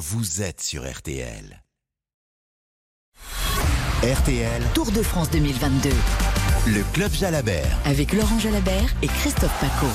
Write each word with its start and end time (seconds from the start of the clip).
vous 0.00 0.40
êtes 0.40 0.62
sur 0.62 0.90
RTL. 0.90 1.62
RTL, 4.02 4.62
Tour 4.72 4.90
de 4.92 5.02
France 5.02 5.28
2022 5.30 5.90
le 6.66 6.82
Club 6.92 7.10
Jalabert. 7.12 7.78
avec 7.84 8.12
Laurent 8.12 8.38
Jalabert 8.38 8.94
et 9.02 9.06
Christophe 9.06 9.58
Paco. 9.60 9.86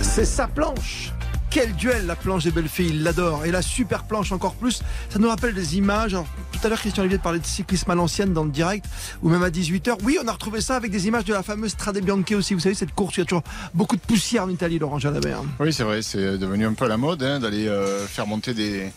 C'est 0.00 0.24
sa 0.24 0.46
planche. 0.46 1.12
Quel 1.50 1.74
duel 1.74 2.04
la 2.06 2.14
planche 2.14 2.44
des 2.44 2.50
belles 2.50 2.68
filles, 2.68 2.90
il 2.90 3.02
l'adore. 3.02 3.46
Et 3.46 3.50
la 3.50 3.62
super 3.62 4.04
planche 4.04 4.32
encore 4.32 4.54
plus. 4.54 4.82
Ça 5.08 5.18
nous 5.18 5.28
rappelle 5.28 5.54
des 5.54 5.78
images. 5.78 6.16
Tout 6.52 6.58
à 6.62 6.68
l'heure, 6.68 6.78
Christian 6.78 7.02
Olivier 7.02 7.18
parlait 7.18 7.38
de 7.38 7.46
cyclisme 7.46 7.90
à 7.90 7.94
l'ancienne 7.94 8.34
dans 8.34 8.44
le 8.44 8.50
direct, 8.50 8.84
ou 9.22 9.30
même 9.30 9.42
à 9.42 9.48
18h. 9.48 9.98
Oui, 10.02 10.18
on 10.22 10.28
a 10.28 10.32
retrouvé 10.32 10.60
ça 10.60 10.76
avec 10.76 10.90
des 10.90 11.06
images 11.06 11.24
de 11.24 11.32
la 11.32 11.42
fameuse 11.42 11.70
Strade 11.70 11.98
Bianche 12.00 12.32
aussi. 12.32 12.52
Vous 12.52 12.60
savez, 12.60 12.74
cette 12.74 12.94
course, 12.94 13.16
il 13.16 13.20
y 13.20 13.22
a 13.22 13.26
toujours 13.26 13.44
beaucoup 13.72 13.96
de 13.96 14.00
poussière 14.00 14.44
en 14.44 14.50
Italie, 14.50 14.78
Laurent 14.78 14.98
Jalabert. 14.98 15.42
Oui, 15.60 15.72
c'est 15.72 15.84
vrai, 15.84 16.02
c'est 16.02 16.36
devenu 16.36 16.66
un 16.66 16.74
peu 16.74 16.86
la 16.86 16.96
mode 16.96 17.22
hein, 17.22 17.38
d'aller 17.38 17.66
euh, 17.66 18.06
faire 18.06 18.26
monter 18.26 18.52
des, 18.54 18.92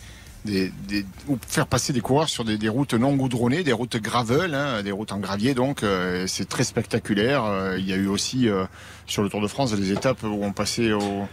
ou 1.28 1.38
faire 1.46 1.66
passer 1.66 1.92
des 1.92 2.00
coureurs 2.00 2.28
sur 2.28 2.44
des, 2.44 2.68
routes 2.68 2.94
non 2.94 3.14
goudronnées, 3.14 3.62
des 3.62 3.72
routes 3.72 3.96
gravel, 3.96 4.54
hein, 4.54 4.82
des 4.82 4.92
routes 4.92 5.12
en 5.12 5.18
gravier. 5.18 5.54
Donc, 5.54 5.82
euh, 5.82 6.26
c'est 6.26 6.48
très 6.48 6.64
spectaculaire. 6.64 7.44
Euh, 7.44 7.78
il 7.78 7.88
y 7.88 7.92
a 7.92 7.96
eu 7.96 8.08
aussi 8.08 8.48
sur 9.06 9.22
le 9.22 9.30
Tour 9.30 9.40
de 9.40 9.48
France 9.48 9.72
des 9.72 9.92
étapes 9.92 10.22
où 10.22 10.40
on 10.42 10.52
passait 10.52 10.92
au 10.92 11.28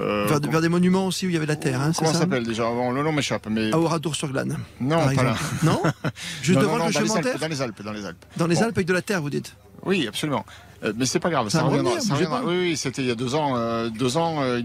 euh, 0.00 0.26
Vers, 0.26 0.40
vers 0.40 0.60
des 0.60 0.68
monuments 0.68 1.06
aussi 1.06 1.26
où 1.26 1.28
il 1.30 1.34
y 1.34 1.36
avait 1.36 1.46
de 1.46 1.50
la 1.50 1.56
terre, 1.56 1.80
hein, 1.80 1.92
comment 1.96 2.12
ça 2.12 2.20
s'appelle 2.20 2.44
déjà 2.44 2.64
Bon, 2.64 2.90
Le 2.92 3.02
nom 3.02 3.12
m'échappe, 3.12 3.46
mais 3.50 3.72
À 3.72 3.78
Oradour-sur-Glane. 3.78 4.58
non, 4.80 5.14
pas 5.14 5.22
là. 5.22 5.34
Non 5.62 5.82
Juste 6.42 6.58
Non, 6.58 6.62
devant 6.64 6.78
non, 6.78 6.86
le 6.86 6.92
non, 6.92 6.98
dans, 6.98 7.00
les 7.00 7.08
chemin 7.08 7.16
Alpes, 7.16 7.40
dans 7.40 7.48
les 7.48 7.62
Alpes, 7.62 7.82
dans 7.82 7.92
les 7.92 8.06
Alpes. 8.06 8.24
Dans 8.36 8.46
les 8.46 8.54
Bon. 8.56 8.62
Alpes 8.62 8.76
avec 8.78 8.86
de 8.86 8.92
la 8.94 9.02
terre, 9.02 9.20
vous 9.20 9.30
dites 9.30 9.54
Oui, 9.84 10.06
absolument. 10.08 10.44
Euh, 10.84 10.92
mais 10.96 11.06
c'est 11.06 11.20
pas 11.20 11.30
grave, 11.30 11.48
Ça 11.48 11.62
reviendra. 11.62 12.00
ça. 12.00 12.14
Oui, 12.44 12.54
oui, 12.70 12.76
c'était 12.76 13.02
il 13.02 13.08
y 13.08 13.10
a 13.10 13.14
deux 13.14 13.34
ans. 13.34 13.54
euh, 13.56 13.88
deux 13.90 14.16
ans. 14.16 14.36
euh, 14.42 14.62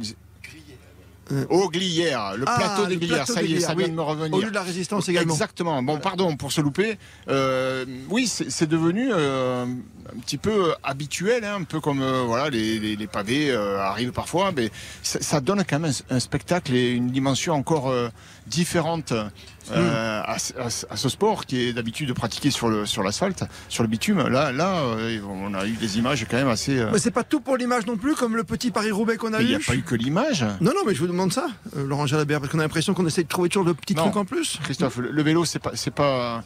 Euh. 1.30 1.44
Au 1.50 1.67
Glières, 1.70 2.38
le 2.38 2.45
Ah, 2.48 2.55
plateau 2.58 2.86
des 2.86 2.94
le 2.95 3.00
Glières, 3.02 3.28
ça 3.28 3.41
y 3.44 3.55
est, 3.55 3.59
ça 3.59 3.75
vient 3.75 3.89
de 3.89 3.94
me 3.94 4.00
Au 4.02 4.05
revenir. 4.05 4.38
lieu 4.39 4.50
de 4.50 4.53
la 4.55 4.62
résistance 4.64 5.09
également. 5.09 5.34
Exactement. 5.34 5.84
Bon, 5.84 5.98
pardon 6.00 6.38
pour 6.38 6.53
se 6.53 6.62
louper. 6.62 6.98
Euh, 7.28 7.84
oui, 8.09 8.28
c'est 8.28 8.50
c'est 8.50 8.66
devenu 8.66 9.09
euh, 9.12 9.66
un 10.16 10.19
petit 10.19 10.38
peu 10.38 10.73
habituel, 10.83 11.44
hein, 11.44 11.55
un 11.59 11.63
peu 11.63 11.80
comme 11.80 12.02
euh, 12.02 12.23
voilà 12.25 12.50
les, 12.50 12.80
les- 12.80 12.95
les 12.95 13.08
pavés 13.08 13.52
euh, 13.52 13.80
arrivent 13.81 14.11
parfois, 14.11 14.52
mais 14.55 14.69
ça, 15.03 15.19
ça 15.22 15.41
donne 15.41 15.63
quand 15.67 15.80
même 15.80 15.91
un, 16.09 16.16
un 16.16 16.19
spectacle 16.19 16.73
et 16.75 16.91
une 16.91 17.09
dimension 17.09 17.53
encore 17.53 17.89
euh, 17.89 18.09
différente 18.47 19.11
euh, 19.72 20.22
à, 20.25 20.39
ce- 20.39 20.53
à 20.58 20.69
ce- 20.69 20.85
à 20.89 20.95
ce 20.95 21.09
sport 21.09 21.45
qui 21.45 21.61
est 21.67 21.73
d'habitude 21.73 22.13
pratiqué 22.13 22.52
sur 22.52 22.69
le 22.69 22.85
sur 22.85 23.03
l'asphalte, 23.03 23.44
sur 23.69 23.83
le 23.83 23.89
bitume. 23.89 24.25
Là, 24.28 24.52
là, 24.52 24.78
euh, 24.80 25.19
on 25.30 25.53
a 25.53 25.66
eu 25.67 25.72
des 25.73 25.97
images 25.97 26.25
quand 26.30 26.38
même 26.38 26.47
assez. 26.47 26.78
euh, 26.80 26.89
Mais 26.94 27.00
c'est 27.00 27.11
pas 27.11 27.23
tout 27.23 27.41
pour 27.41 27.58
l'image 27.58 27.85
non 27.85 27.97
plus, 27.97 28.16
comme 28.16 28.35
le 28.35 28.44
petit 28.44 28.72
Paris-Roubaix 28.72 29.17
qu'on 29.17 29.33
a 29.33 29.39
mais 29.39 29.44
il 29.44 29.47
n'y 29.47 29.53
eu. 29.53 29.58
a 29.58 29.59
pas 29.59 29.75
eu 29.75 29.81
que 29.83 29.95
l'image. 29.95 30.44
Non, 30.61 30.72
non, 30.73 30.81
mais 30.85 30.95
je 30.95 31.00
vous 31.00 31.08
demande 31.08 31.33
ça, 31.33 31.47
euh, 31.75 31.85
Laurent 31.85 32.05
Jalabert, 32.08 32.39
parce 32.39 32.52
qu'on 32.52 32.59
a 32.59 32.63
l'impression 32.63 32.94
qu'on 32.94 33.05
essaie 33.08 33.23
de 33.23 33.28
trouver 33.28 33.50
toujours 33.50 33.66
le 33.66 33.73
petit 33.73 33.95
Non. 33.95 34.03
truc 34.03 34.16
en 34.16 34.25
plus. 34.25 34.58
Christophe, 34.63 34.97
le, 34.97 35.11
le 35.11 35.23
vélo, 35.23 35.44
c'est 35.44 35.59
pas, 35.59 35.72
c'est 35.75 35.94
pas, 35.94 36.44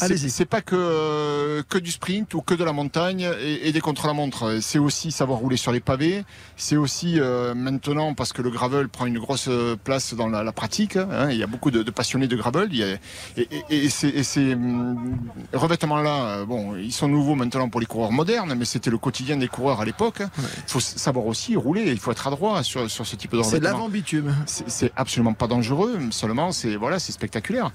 Allez-y. 0.00 0.30
c'est 0.30 0.44
pas 0.44 0.60
que 0.60 1.62
que 1.68 1.78
du 1.78 1.90
sprint 1.90 2.34
ou 2.34 2.40
que 2.42 2.54
de 2.54 2.64
la 2.64 2.72
montagne 2.72 3.28
et, 3.40 3.68
et 3.68 3.72
des 3.72 3.80
contre-la-montre. 3.80 4.58
C'est 4.60 4.78
aussi 4.78 5.12
savoir 5.12 5.38
rouler 5.38 5.56
sur 5.56 5.72
les 5.72 5.80
pavés. 5.80 6.24
C'est 6.56 6.76
aussi 6.76 7.20
euh, 7.20 7.54
maintenant 7.54 8.14
parce 8.14 8.32
que 8.32 8.42
le 8.42 8.50
gravel 8.50 8.88
prend 8.88 9.06
une 9.06 9.18
grosse 9.18 9.46
euh, 9.48 9.76
place 9.82 10.14
dans 10.14 10.28
la, 10.28 10.42
la 10.42 10.52
pratique. 10.52 10.96
hein, 10.96 11.30
il 11.30 11.36
y 11.36 11.42
a 11.42 11.46
beaucoup 11.46 11.70
de, 11.70 11.82
de 11.82 11.90
passionnés 11.90 12.26
de 12.28 12.36
gravel. 12.36 12.68
Il 12.72 12.78
y 12.78 12.82
a- 12.82 12.92
et, 13.36 13.48
et- 13.70 13.84
et 13.84 14.22
ces, 14.22 14.54
hum, 14.54 15.18
revêtements-là, 15.52 16.24
euh, 16.38 16.44
bon, 16.46 16.76
ils 16.76 16.92
sont 16.92 17.08
nouveaux 17.08 17.34
maintenant 17.34 17.68
pour 17.68 17.80
les 17.80 17.86
coureurs 17.86 18.12
modernes, 18.12 18.54
mais 18.56 18.64
c'était 18.64 18.90
le 18.90 18.98
quotidien 18.98 19.36
des 19.36 19.48
coureurs 19.48 19.80
à 19.80 19.84
l'époque. 19.84 20.20
Il 20.38 20.68
faut 20.70 20.80
savoir 20.80 21.26
aussi 21.26 21.56
rouler. 21.56 21.82
Il 21.90 21.98
faut 21.98 22.12
être 22.12 22.26
adroit 22.26 22.62
sur 22.62 22.90
sur 22.90 23.06
ce 23.06 23.16
type 23.16 23.32
de 23.32 23.42
C'est 23.42 23.56
revêtement. 23.56 23.68
l'avant-bitume. 23.70 24.34
C'est 24.46 24.68
c'est 24.68 24.92
absolument 24.96 25.34
pas 25.34 25.46
dangereux, 25.46 25.98
seulement 26.10 26.52
c'est 26.52 26.76
voilà, 26.76 26.98
c'est 26.98 27.12
spectaculaire. 27.12 27.70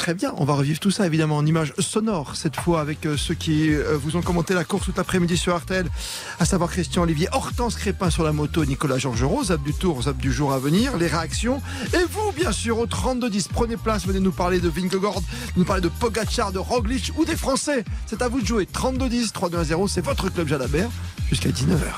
Très 0.00 0.14
bien, 0.14 0.32
on 0.38 0.46
va 0.46 0.54
revivre 0.54 0.80
tout 0.80 0.90
ça 0.90 1.06
évidemment 1.06 1.36
en 1.36 1.44
images 1.44 1.74
sonores 1.78 2.34
cette 2.34 2.56
fois 2.56 2.80
avec 2.80 3.04
euh, 3.04 3.18
ceux 3.18 3.34
qui 3.34 3.70
euh, 3.70 3.98
vous 3.98 4.16
ont 4.16 4.22
commenté 4.22 4.54
la 4.54 4.64
course 4.64 4.86
tout 4.86 4.94
l'après-midi 4.96 5.36
sur 5.36 5.54
RTL, 5.54 5.86
à 6.38 6.46
savoir 6.46 6.70
Christian 6.70 7.02
Olivier, 7.02 7.28
Hortense 7.32 7.74
Crépin 7.74 8.08
sur 8.08 8.24
la 8.24 8.32
moto, 8.32 8.64
Nicolas 8.64 8.96
Georgerot, 8.96 9.44
Zap 9.44 9.62
du 9.62 9.74
Tour, 9.74 10.04
Zap 10.04 10.16
du 10.16 10.32
jour 10.32 10.54
à 10.54 10.58
venir, 10.58 10.96
les 10.96 11.06
réactions. 11.06 11.60
Et 11.92 12.02
vous, 12.10 12.32
bien 12.32 12.50
sûr, 12.50 12.78
au 12.78 12.86
32-10, 12.86 13.48
prenez 13.52 13.76
place, 13.76 14.06
venez 14.06 14.20
nous 14.20 14.32
parler 14.32 14.58
de 14.58 14.70
Vingegaard, 14.70 15.20
nous 15.58 15.66
parler 15.66 15.82
de 15.82 15.90
Pogacar, 15.90 16.50
de 16.50 16.58
Roglic 16.58 17.12
ou 17.18 17.26
des 17.26 17.36
Français. 17.36 17.84
C'est 18.06 18.22
à 18.22 18.28
vous 18.28 18.40
de 18.40 18.46
jouer. 18.46 18.66
32-10, 18.72 19.32
3-2-1-0, 19.32 19.86
c'est 19.86 20.00
votre 20.02 20.30
club 20.30 20.48
Jalabert 20.48 20.88
jusqu'à 21.28 21.50
19h. 21.50 21.92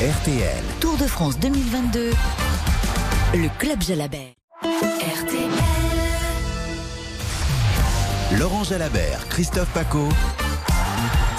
RTL, 0.00 0.62
Tour 0.78 0.96
de 0.98 1.06
France 1.08 1.36
2022 1.40 2.10
le 3.34 3.48
Club 3.58 3.82
Jalabert. 3.82 4.34
RTL. 4.62 5.53
Laurent 8.38 8.64
Jalabert, 8.64 9.28
Christophe 9.28 9.68
Paco. 9.72 10.08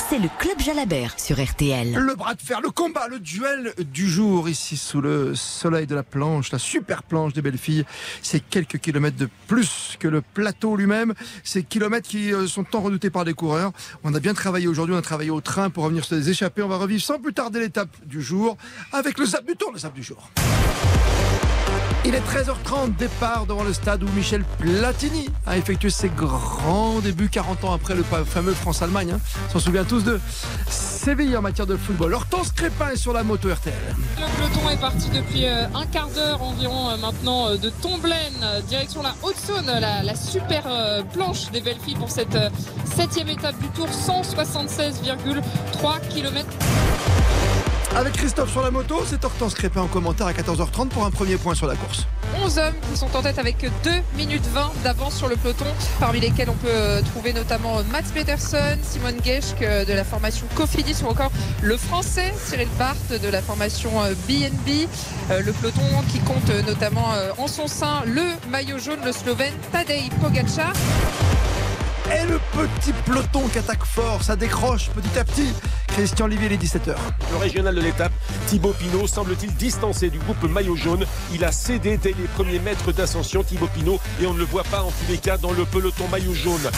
C'est 0.09 0.19
le 0.19 0.29
Club 0.39 0.59
Jalabert 0.59 1.19
sur 1.19 1.43
RTL. 1.43 1.93
Le 1.93 2.15
bras 2.15 2.35
de 2.35 2.41
fer, 2.41 2.61
le 2.61 2.69
combat, 2.69 3.07
le 3.09 3.19
duel 3.19 3.73
du 3.91 4.07
jour 4.09 4.47
ici 4.47 4.77
sous 4.77 5.01
le 5.01 5.35
soleil 5.35 5.87
de 5.87 5.95
la 5.95 6.03
planche, 6.03 6.51
la 6.51 6.59
super 6.59 7.03
planche 7.03 7.33
des 7.33 7.41
belles 7.41 7.57
filles. 7.57 7.83
C'est 8.21 8.39
quelques 8.39 8.77
kilomètres 8.77 9.17
de 9.17 9.27
plus 9.47 9.97
que 9.99 10.07
le 10.07 10.21
plateau 10.21 10.77
lui-même. 10.77 11.13
Ces 11.43 11.63
kilomètres 11.63 12.07
qui 12.07 12.31
euh, 12.31 12.47
sont 12.47 12.63
tant 12.63 12.81
redoutés 12.81 13.09
par 13.09 13.25
les 13.25 13.33
coureurs. 13.33 13.73
On 14.03 14.13
a 14.13 14.19
bien 14.19 14.33
travaillé 14.33 14.67
aujourd'hui, 14.67 14.95
on 14.95 14.99
a 14.99 15.01
travaillé 15.01 15.31
au 15.31 15.41
train 15.41 15.69
pour 15.69 15.83
revenir 15.83 16.05
sur 16.05 16.15
les 16.15 16.29
échappées. 16.29 16.61
On 16.61 16.69
va 16.69 16.77
revivre 16.77 17.03
sans 17.03 17.19
plus 17.19 17.33
tarder 17.33 17.59
l'étape 17.59 17.89
du 18.05 18.21
jour 18.21 18.57
avec 18.93 19.17
le 19.19 19.25
zap 19.25 19.45
du 19.45 19.55
tour, 19.55 19.71
le 19.73 19.79
zap 19.79 19.93
du 19.93 20.03
jour. 20.03 20.29
Il 22.07 22.13
est 22.13 22.19
13h30, 22.19 22.95
départ 22.97 23.47
devant 23.47 23.63
le 23.63 23.73
stade 23.73 24.03
où 24.03 24.07
Michel 24.15 24.43
Platini 24.59 25.27
a 25.47 25.57
effectué 25.57 25.89
ses 25.89 26.09
grands 26.09 26.99
débuts 26.99 27.29
40 27.29 27.63
ans 27.63 27.73
après 27.73 27.95
le 27.95 28.03
fameux 28.03 28.53
France-Allemagne. 28.53 29.13
hein. 29.13 29.19
On 29.49 29.53
s'en 29.53 29.59
souvient 29.59 29.85
tous 29.85 30.03
de 30.03 30.19
Séville 30.69 31.35
en 31.35 31.41
matière 31.41 31.65
de 31.65 31.75
football. 31.75 32.13
Hortense 32.13 32.51
Crépin 32.51 32.89
est 32.89 32.95
sur 32.97 33.11
la 33.13 33.23
moto 33.23 33.51
RTL. 33.51 33.73
Le 34.17 34.37
peloton 34.37 34.69
est 34.69 34.79
parti 34.79 35.09
depuis 35.09 35.45
euh, 35.45 35.65
un 35.73 35.85
quart 35.87 36.09
d'heure 36.09 36.43
environ 36.43 36.89
euh, 36.89 36.97
maintenant 36.97 37.49
euh, 37.49 37.57
de 37.57 37.69
Tomblaine, 37.69 38.33
direction 38.67 39.01
la 39.01 39.15
Haute-Saône, 39.23 39.65
la, 39.65 40.15
super 40.15 40.63
planche 41.13 41.49
des 41.51 41.61
belles 41.61 41.79
filles 41.83 41.95
pour 41.95 42.09
cette 42.09 42.37
septième 42.95 43.29
étape 43.29 43.57
du 43.59 43.67
tour, 43.69 43.87
176,3 43.87 46.07
km. 46.09 46.45
Avec 47.95 48.11
Christophe 48.13 48.51
sur 48.51 48.61
la 48.61 48.71
moto, 48.71 49.01
c'est 49.05 49.23
Hortense 49.23 49.53
Crépin 49.53 49.79
en 49.79 49.87
commentaire 49.87 50.27
à 50.27 50.33
14h30 50.33 50.89
pour 50.89 51.05
un 51.05 51.11
premier 51.11 51.37
point 51.37 51.55
sur 51.55 51.65
la 51.65 51.75
course. 51.75 52.05
11 52.43 52.57
hommes 52.57 52.73
qui 52.91 52.97
sont 52.97 53.15
en 53.15 53.21
tête 53.21 53.39
avec 53.39 53.65
2 53.85 53.91
minutes 54.17 54.45
20 54.53 54.71
d'avance 54.83 55.15
sur 55.15 55.29
le 55.29 55.37
peloton, 55.37 55.65
parmi 55.97 56.19
lesquels 56.19 56.49
on 56.49 56.55
peut 56.55 56.67
euh, 56.69 57.01
trouver 57.01 57.31
notamment 57.31 57.77
Mats 57.93 58.11
Peterson, 58.13 58.77
Simone 58.83 59.15
Geschke 59.23 59.61
euh, 59.61 59.85
de 59.85 59.93
la 59.93 60.03
formation 60.03 60.45
Cofidis 60.55 61.03
ou 61.05 61.07
encore 61.07 61.31
le 61.61 61.77
français 61.77 62.33
Cyril 62.37 62.67
Barth 62.77 63.13
de 63.13 63.29
la 63.29 63.41
formation 63.41 64.03
euh, 64.03 64.13
BNB. 64.27 64.89
Euh, 65.31 65.41
Le 65.41 65.53
peloton 65.53 65.81
qui 66.11 66.19
compte 66.19 66.49
euh, 66.49 66.61
notamment 66.63 67.13
euh, 67.13 67.31
en 67.37 67.47
son 67.47 67.67
sein 67.67 68.03
le 68.05 68.23
maillot 68.49 68.77
jaune, 68.77 68.99
le 69.05 69.13
slovène 69.13 69.53
Tadej 69.71 70.09
Pogacar. 70.21 70.73
Petit 72.55 72.93
peloton 73.05 73.49
qui 73.49 73.57
attaque 73.57 73.83
fort, 73.83 74.23
ça 74.23 74.37
décroche 74.37 74.89
petit 74.91 75.19
à 75.19 75.25
petit. 75.25 75.53
Christian 75.87 76.25
Olivier, 76.27 76.47
les 76.47 76.57
17h. 76.57 76.95
Le 77.31 77.37
régional 77.37 77.75
de 77.75 77.81
l'étape, 77.81 78.13
Thibaut 78.47 78.71
Pinot, 78.71 79.07
semble-t-il 79.07 79.53
distancé 79.55 80.09
du 80.09 80.19
groupe 80.19 80.41
maillot 80.43 80.77
jaune. 80.77 81.05
Il 81.33 81.43
a 81.43 81.51
cédé 81.51 81.97
dès 81.97 82.15
les 82.17 82.27
premiers 82.33 82.59
mètres 82.59 82.93
d'ascension, 82.93 83.43
Thibaut 83.43 83.67
Pinot, 83.67 83.99
et 84.21 84.25
on 84.25 84.33
ne 84.33 84.39
le 84.39 84.45
voit 84.45 84.63
pas 84.63 84.83
en 84.83 84.89
tous 84.89 85.11
les 85.11 85.17
cas 85.17 85.37
dans 85.37 85.51
le 85.51 85.65
peloton 85.65 86.07
maillot 86.07 86.33
jaune. 86.33 86.71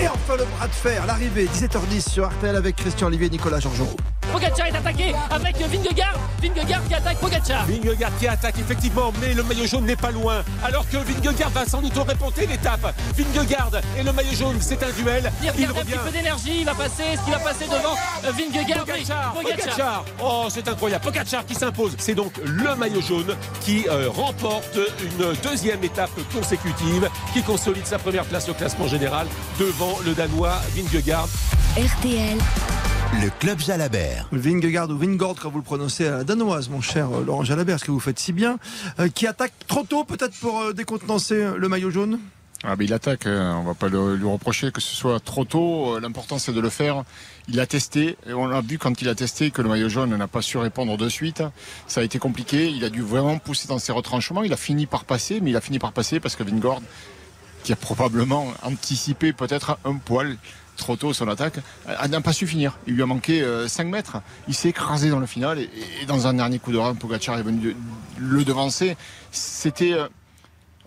Et 0.00 0.08
enfin 0.08 0.36
le 0.36 0.44
bras 0.56 0.66
de 0.66 0.72
fer, 0.72 1.06
l'arrivée, 1.06 1.46
17h10 1.46 2.10
sur 2.10 2.28
RTL 2.28 2.56
avec 2.56 2.74
Christian 2.74 3.06
Olivier 3.06 3.28
et 3.28 3.30
Nicolas 3.30 3.60
Georgerot. 3.60 3.96
Pogacar 4.32 4.66
est 4.66 4.76
attaqué 4.76 5.14
avec 5.30 5.56
Vingegaard. 5.58 6.14
Vingegaard 6.42 6.84
qui 6.88 6.94
attaque 6.94 7.18
Pogacar. 7.18 7.66
Vingegaard 7.66 8.10
qui 8.18 8.26
attaque 8.28 8.58
effectivement, 8.58 9.12
mais 9.20 9.34
le 9.34 9.42
maillot 9.42 9.66
jaune 9.66 9.84
n'est 9.84 9.96
pas 9.96 10.10
loin. 10.10 10.42
Alors 10.64 10.88
que 10.88 10.96
Vingegaard 10.98 11.50
va 11.50 11.66
sans 11.66 11.80
doute 11.82 11.96
remonter 11.96 12.46
l'étape. 12.46 12.94
Vingegaard 13.16 13.70
et 13.98 14.02
le 14.02 14.12
maillot 14.12 14.34
jaune, 14.34 14.56
c'est 14.60 14.82
un 14.82 14.90
duel. 14.90 15.30
Il 15.42 15.46
Il 15.58 15.66
regarde 15.66 15.76
un 15.76 15.80
revient. 15.80 15.92
petit 15.92 15.98
peu 16.04 16.10
d'énergie. 16.10 16.56
Il 16.60 16.64
va 16.64 16.74
passer. 16.74 17.02
Est-ce 17.12 17.22
qu'il 17.22 17.32
va 17.32 17.38
passer 17.40 17.64
devant 17.66 17.96
euh, 18.24 18.30
Vingegaard 18.32 18.84
Pogacar. 18.84 19.32
Pogacar. 19.34 20.04
Oh, 20.22 20.46
c'est 20.48 20.66
incroyable. 20.68 21.04
Pogacar 21.04 21.44
qui 21.44 21.54
s'impose. 21.54 21.94
C'est 21.98 22.14
donc 22.14 22.32
le 22.44 22.74
maillot 22.76 23.00
jaune 23.02 23.36
qui 23.60 23.86
euh, 23.88 24.08
remporte 24.10 24.78
une 25.02 25.34
deuxième 25.42 25.82
étape 25.84 26.10
consécutive, 26.32 27.08
qui 27.32 27.42
consolide 27.42 27.86
sa 27.86 27.98
première 27.98 28.24
place 28.24 28.48
au 28.48 28.54
classement 28.54 28.86
général 28.86 29.26
devant 29.58 29.98
le 30.04 30.14
Danois 30.14 30.60
Vingegaard. 30.74 31.28
RTL. 31.76 32.38
Le 33.12 33.28
Club 33.40 33.58
Jalabert. 33.58 34.28
Vingegaard 34.32 34.88
ou 34.90 34.96
Vingord, 34.96 35.36
quand 35.40 35.50
vous 35.50 35.58
le 35.58 35.64
prononcez 35.64 36.06
à 36.06 36.18
la 36.18 36.24
danoise, 36.24 36.68
mon 36.68 36.80
cher 36.80 37.08
euh, 37.12 37.24
Laurent 37.24 37.44
Jalabert, 37.44 37.78
ce 37.80 37.84
que 37.84 37.90
vous 37.90 38.00
faites 38.00 38.18
si 38.18 38.32
bien, 38.32 38.58
euh, 38.98 39.08
qui 39.08 39.26
attaque 39.26 39.52
trop 39.66 39.82
tôt 39.82 40.04
peut-être 40.04 40.34
pour 40.38 40.60
euh, 40.60 40.72
décontenancer 40.72 41.34
euh, 41.34 41.56
le 41.56 41.68
maillot 41.68 41.90
jaune? 41.90 42.18
Ah 42.62 42.76
ben 42.76 42.84
il 42.84 42.92
attaque, 42.92 43.26
hein. 43.26 43.56
on 43.60 43.64
va 43.64 43.74
pas 43.74 43.88
le- 43.88 44.16
lui 44.16 44.26
reprocher 44.28 44.70
que 44.70 44.80
ce 44.80 44.94
soit 44.94 45.18
trop 45.18 45.44
tôt. 45.44 45.96
Euh, 45.96 46.00
L'important 46.00 46.38
c'est 46.38 46.52
de 46.52 46.60
le 46.60 46.68
faire. 46.70 47.04
Il 47.48 47.58
a 47.58 47.66
testé 47.66 48.16
et 48.28 48.32
on 48.32 48.50
a 48.50 48.60
vu 48.60 48.78
quand 48.78 49.00
il 49.02 49.08
a 49.08 49.14
testé 49.14 49.50
que 49.50 49.60
le 49.62 49.68
maillot 49.68 49.88
jaune 49.88 50.14
n'a 50.16 50.28
pas 50.28 50.42
su 50.42 50.56
répondre 50.58 50.96
de 50.96 51.08
suite. 51.08 51.42
Ça 51.86 52.02
a 52.02 52.04
été 52.04 52.18
compliqué. 52.18 52.68
Il 52.68 52.84
a 52.84 52.90
dû 52.90 53.02
vraiment 53.02 53.38
pousser 53.38 53.66
dans 53.66 53.78
ses 53.78 53.92
retranchements. 53.92 54.42
Il 54.42 54.52
a 54.52 54.56
fini 54.58 54.86
par 54.86 55.04
passer, 55.04 55.40
mais 55.40 55.50
il 55.50 55.56
a 55.56 55.60
fini 55.62 55.78
par 55.78 55.92
passer 55.92 56.20
parce 56.20 56.36
que 56.36 56.42
Vingord, 56.44 56.82
qui 57.64 57.72
a 57.72 57.76
probablement 57.76 58.46
anticipé 58.62 59.32
peut-être 59.32 59.78
un 59.84 59.94
poil 59.96 60.36
trop 60.80 60.96
tôt 60.96 61.12
son 61.12 61.28
attaque, 61.28 61.58
a- 61.86 62.08
n'a 62.08 62.20
pas 62.20 62.32
su 62.32 62.46
finir. 62.48 62.76
Il 62.88 62.94
lui 62.94 63.02
a 63.02 63.06
manqué 63.06 63.44
5 63.68 63.86
mètres. 63.86 64.16
Il 64.48 64.54
s'est 64.54 64.70
écrasé 64.70 65.10
dans 65.10 65.20
le 65.20 65.26
final 65.26 65.58
et, 65.60 65.70
et 66.02 66.06
dans 66.06 66.26
un 66.26 66.34
dernier 66.34 66.58
coup 66.58 66.72
de 66.72 66.78
rein, 66.78 66.94
Pogacar 66.96 67.38
est 67.38 67.42
venu 67.42 67.60
de- 67.60 67.76
le 68.18 68.42
devancer. 68.44 68.96
C'était 69.30 69.92
euh, 69.92 70.08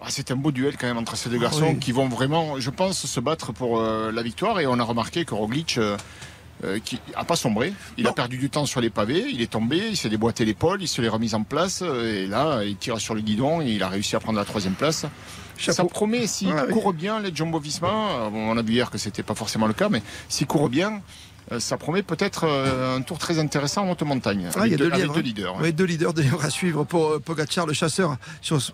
ah, 0.02 0.08
c'est 0.10 0.32
un 0.32 0.36
beau 0.36 0.52
duel 0.52 0.76
quand 0.78 0.88
même 0.88 0.98
entre 0.98 1.16
ces 1.16 1.30
deux 1.30 1.40
garçons 1.40 1.70
oui. 1.74 1.80
qui 1.80 1.94
vont 1.94 2.10
vraiment, 2.10 2.60
je 2.60 2.70
pense, 2.70 3.06
se 3.06 3.20
battre 3.22 3.54
pour 3.54 3.80
euh, 3.80 4.12
la 4.12 4.22
victoire. 4.22 4.60
Et 4.60 4.68
on 4.68 4.78
a 4.78 4.84
remarqué 4.84 5.24
que 5.24 5.34
Roglic 5.34 5.78
euh, 5.78 5.96
euh, 6.66 6.80
qui 6.84 7.00
a 7.16 7.24
pas 7.24 7.36
sombré. 7.38 7.74
Il 7.98 8.06
a 8.08 8.12
perdu 8.14 8.38
du 8.38 8.50
temps 8.50 8.66
sur 8.66 8.82
les 8.82 8.90
pavés, 8.90 9.26
il 9.32 9.42
est 9.42 9.52
tombé, 9.52 9.82
il 9.90 9.96
s'est 9.98 10.10
déboîté 10.10 10.44
l'épaule, 10.46 10.82
il 10.82 10.88
se 10.90 11.02
l'est 11.02 11.08
remis 11.10 11.34
en 11.36 11.44
place. 11.44 11.80
euh, 11.84 12.24
Et 12.26 12.28
là, 12.28 12.64
il 12.66 12.76
tire 12.76 13.00
sur 13.00 13.16
le 13.16 13.22
guidon 13.22 13.62
et 13.62 13.70
il 13.72 13.82
a 13.84 13.88
réussi 13.88 14.16
à 14.16 14.20
prendre 14.20 14.38
la 14.38 14.46
troisième 14.46 14.74
place. 14.74 15.06
Ça 15.58 15.86
promet, 15.86 16.28
s'il 16.28 16.54
oui. 16.54 16.74
court 16.74 16.94
bien, 16.94 17.20
les 17.20 17.34
Jumbo 17.34 17.60
Visma, 17.60 17.88
euh, 17.88 18.30
on 18.34 18.58
a 18.58 18.62
vu 18.62 18.74
hier 18.74 18.90
que 18.90 18.98
c'était 18.98 19.24
pas 19.24 19.36
forcément 19.36 19.68
le 19.68 19.74
cas, 19.74 19.90
mais 19.90 20.02
s'il 20.28 20.48
court 20.48 20.70
bien, 20.70 21.02
ça 21.60 21.78
promet 21.78 22.04
peut-être 22.04 22.46
euh, 22.46 22.98
un 22.98 23.02
tour 23.02 23.18
très 23.18 23.40
intéressant 23.40 23.84
en 23.88 23.92
haute 23.92 24.02
montagne. 24.04 24.50
Ah, 24.56 24.66
il 24.66 24.72
y 24.72 24.76
a 24.76 24.78
deux 24.78 24.90
deux 24.90 25.22
leaders. 25.22 25.56
ouais. 25.56 25.62
Oui, 25.64 25.74
deux 25.74 25.86
leaders, 25.86 26.14
deux 26.14 26.24
à 26.42 26.50
suivre 26.50 26.84
pour 26.84 27.10
euh, 27.12 27.20
Pogacar, 27.20 27.66
le 27.66 27.74
chasseur, 27.74 28.18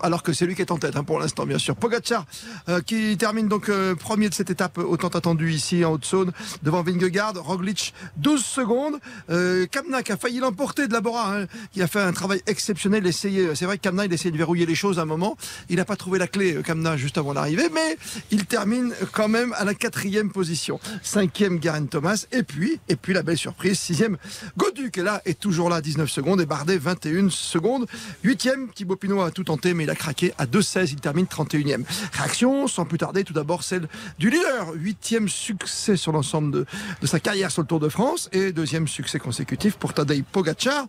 alors 0.02 0.24
que 0.24 0.34
c'est 0.34 0.46
lui 0.46 0.56
qui 0.56 0.62
est 0.62 0.72
en 0.72 0.78
tête 0.78 0.96
hein, 0.96 1.04
pour 1.04 1.20
l'instant, 1.20 1.46
bien 1.46 1.58
sûr. 1.58 1.76
Pogacar 1.76 2.26
euh, 2.68 2.82
qui 2.82 3.18
termine 3.18 3.48
donc 3.48 3.70
euh, 3.70 3.96
premier 3.96 4.30
de 4.30 4.34
cette 4.34 4.50
étape 4.50 4.78
autant 4.78 5.08
attendue 5.10 5.52
ici 5.52 5.84
en 5.86 5.94
Haute-Saône 5.94 6.32
devant 6.64 6.84
Vingegaard, 6.84 7.34
Roglic 7.36 7.94
12 8.18 8.44
secondes, 8.44 8.96
euh, 9.30 9.66
Kamna 9.68 10.04
qui 10.04 10.12
a 10.12 10.18
failli 10.18 10.40
l'emporter 10.40 10.88
de 10.88 10.94
la 10.94 11.02
Bora, 11.02 11.36
hein, 11.36 11.46
qui 11.72 11.82
a 11.82 11.88
fait 11.88 12.02
un 12.02 12.14
travail 12.14 12.42
exceptionnel. 12.48 13.04
C'est 13.14 13.66
vrai 13.66 13.78
que 13.78 13.82
Kamna 13.84 14.06
il 14.06 14.14
essayait 14.14 14.32
de 14.32 14.38
verrouiller 14.38 14.66
les 14.66 14.76
choses 14.76 15.00
à 15.00 15.04
un 15.04 15.06
moment, 15.06 15.38
il 15.70 15.78
n'a 15.78 15.86
pas 15.86 15.96
trouvé 15.96 16.20
la 16.20 16.28
clé 16.28 16.56
euh, 16.56 16.62
Kamna 16.62 16.98
juste 16.98 17.18
avant 17.18 17.34
l'arrivée, 17.34 17.70
mais 17.74 17.98
il 18.32 18.46
termine 18.46 18.94
quand 19.12 19.28
même 19.28 19.54
à 19.58 19.66
la 19.66 19.74
quatrième 19.74 20.32
position, 20.32 20.80
cinquième 21.02 21.60
Garen 21.60 21.88
Thomas, 21.88 22.26
et 22.32 22.44
puis 22.44 22.59
et 22.88 22.96
puis 22.96 23.14
la 23.14 23.24
belle 23.24 23.38
surprise, 23.38 23.80
sixième 23.80 24.18
Godu 24.58 24.92
qui 24.92 25.00
est 25.00 25.04
là 25.04 25.22
est 25.26 25.40
toujours 25.40 25.70
là 25.70 25.78
à 25.78 25.82
19 25.82 26.10
secondes 26.10 26.42
et 26.42 26.46
Bardet 26.46 26.78
21 26.78 27.30
secondes. 27.30 27.86
Huitième, 28.24 28.70
Thibaut 28.70 28.96
Pinot 28.96 29.22
a 29.22 29.32
tout 29.32 29.44
tenté 29.44 29.74
mais 29.74 29.84
il 29.84 29.90
a 29.90 29.96
craqué 29.96 30.34
à 30.38 30.46
2,16, 30.46 30.90
il 30.92 31.00
termine 31.00 31.26
31e. 31.26 31.84
Réaction 32.14 32.68
sans 32.68 32.86
plus 32.86 32.98
tarder 32.98 33.24
tout 33.24 33.34
d'abord 33.34 33.64
celle 33.64 33.88
du 34.18 34.30
leader. 34.30 34.74
Huitième 34.76 35.30
succès 35.30 35.96
sur 35.96 36.12
l'ensemble 36.12 36.52
de, 36.52 36.66
de 37.02 37.08
sa 37.08 37.20
carrière 37.20 37.52
sur 37.52 37.62
le 37.62 37.68
Tour 37.68 37.80
de 37.80 37.90
France 37.90 38.30
et 38.32 38.52
deuxième 38.52 38.88
succès 38.88 39.20
consécutif 39.20 39.76
pour 39.78 39.94
Tadej 39.94 40.24
Pogacar. 40.24 40.86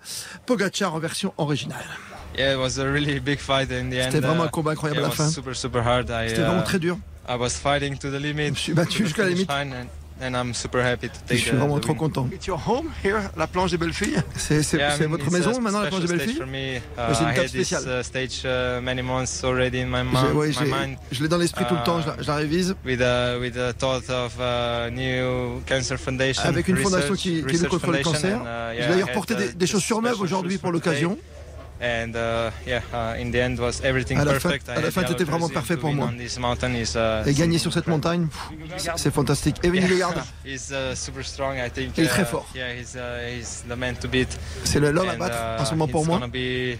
Pogacar 0.46 0.94
en 0.94 0.98
version 0.98 1.32
originale. 1.38 1.84
Yeah, 2.36 2.54
it 2.54 2.58
was 2.58 2.78
a 2.78 2.84
really 2.84 3.18
big 3.18 3.40
fight 3.40 3.70
in 3.72 3.90
the 3.90 3.94
end. 3.94 4.12
C'était 4.12 4.20
vraiment 4.20 4.44
uh, 4.44 4.46
un 4.46 4.50
combat 4.50 4.72
incroyable 4.72 5.00
à 5.00 5.08
la 5.08 5.10
fin. 5.10 5.28
super 5.28 5.54
super 5.56 5.86
hard. 5.86 6.08
I, 6.10 6.28
C'était 6.28 6.42
vraiment 6.42 6.62
uh, 6.62 6.64
très 6.64 6.78
dur. 6.78 6.96
I 7.28 7.36
was 7.36 7.50
fighting 7.50 7.98
to 7.98 8.08
the 8.10 8.20
limit. 8.20 8.46
Je 8.46 8.50
me 8.50 8.56
suis 8.56 8.72
battu 8.72 9.04
jusqu'à 9.04 9.24
la 9.24 9.30
limite. 9.30 9.50
And, 10.22 10.34
I'm 10.34 10.54
super 10.54 10.80
happy 10.80 11.08
to 11.08 11.14
Et 11.14 11.28
take 11.28 11.38
je 11.38 11.42
suis 11.48 11.56
vraiment 11.56 11.78
the 11.78 11.82
trop 11.82 11.92
win. 11.92 11.98
content. 11.98 12.28
It's 12.32 12.46
your 12.46 12.58
home 12.66 12.88
here, 13.04 13.20
la 13.36 13.46
planche 13.46 13.70
des 13.70 13.78
belles 13.78 13.92
filles? 13.92 14.22
C'est 14.36 14.62
c'est- 14.62 14.76
Yeah, 14.78 14.94
I 14.94 14.98
c'est 14.98 15.04
mean, 15.04 15.10
votre 15.12 15.24
it's 15.24 15.32
maison 15.32 15.56
a 15.56 15.60
maintenant, 15.60 15.80
la 15.82 15.88
planche 15.88 16.00
des 16.02 16.06
belles 16.08 16.20
filles? 16.28 16.38
Uh, 16.40 17.14
c'est 17.14 17.24
une 17.24 17.34
this 17.42 17.48
spéciale. 17.50 18.00
uh, 18.00 18.02
stage 18.04 18.42
uh, 18.44 18.80
many 18.82 19.02
months 19.02 19.42
already 19.44 19.80
in 19.80 19.86
my, 19.86 19.98
J'ai- 19.98 20.04
mind, 20.26 20.34
ouais, 20.36 20.48
my 20.48 20.52
j'ai- 20.54 20.64
mind 20.64 20.96
je 21.12 21.22
l'ai 21.22 21.28
dans 21.28 21.38
l'esprit 21.38 21.64
tout 21.68 21.74
le 21.74 21.82
temps, 21.84 22.00
je 22.00 22.26
la, 22.26 22.34
Uh, 22.34 22.38
révise. 22.38 22.74
with 22.84 23.00
a 23.02 23.38
with 23.38 23.56
a 23.56 23.72
thought 23.72 24.08
of 24.10 24.34
uh, 24.38 24.90
new 24.90 25.60
cancer 25.66 25.98
foundation. 25.98 26.42
Avec 26.44 26.68
une 26.68 26.76
fondation 26.76 27.12
research- 27.12 27.18
qui, 27.18 27.42
qui 27.44 27.52
lutte 27.58 27.68
contre 27.68 27.90
le 27.90 27.98
cancer. 28.02 28.36
and, 28.40 28.44
uh, 28.44 28.72
J'ai 28.74 28.78
yeah, 28.80 28.88
d'ailleurs 28.88 29.12
porté 29.12 29.34
des, 29.34 29.64
uh, 29.64 29.66
chaussures 29.66 30.02
neuves 30.02 30.20
aujourd'hui 30.20 30.58
pour 30.58 30.72
today. 30.72 31.18
And 31.82 32.14
uh, 32.14 32.50
yeah, 32.66 32.82
uh, 32.92 33.18
in 33.18 33.30
the 33.30 33.36
end 33.36 33.58
was 33.58 33.80
everything 33.82 34.18
À 34.18 34.24
la 34.24 34.38
fin- 34.38 34.50
perfect. 34.50 34.68
I 34.68 34.72
à 34.72 34.80
la 34.80 34.86
had 34.88 34.92
fin, 34.92 35.00
yellow 35.00 35.14
t'étais 35.14 35.24
vraiment 35.24 35.48
parfait 35.48 35.78
pour 35.78 35.94
moi. 35.94 36.10
is, 36.12 36.94
uh, 36.94 37.26
Et 37.26 37.32
gagner 37.32 37.56
sur 37.56 37.72
cette 37.72 37.86
montagne, 37.86 38.26
c'est 38.96 39.10
fantastique. 39.12 39.60
Think. 39.62 39.74
Il 41.96 42.04
est 42.04 42.08
très 42.08 42.26
fort. 42.26 42.46
Yeah, 42.54 42.74
c'est 44.64 44.80
le 44.80 44.90
l'homme 44.90 45.08
à 45.08 45.16
battre 45.16 45.38
en 45.58 45.64
ce 45.64 45.70
moment 45.70 45.88
pour 45.88 46.04
moi. 46.04 46.18
gonna 46.18 46.28
be 46.28 46.76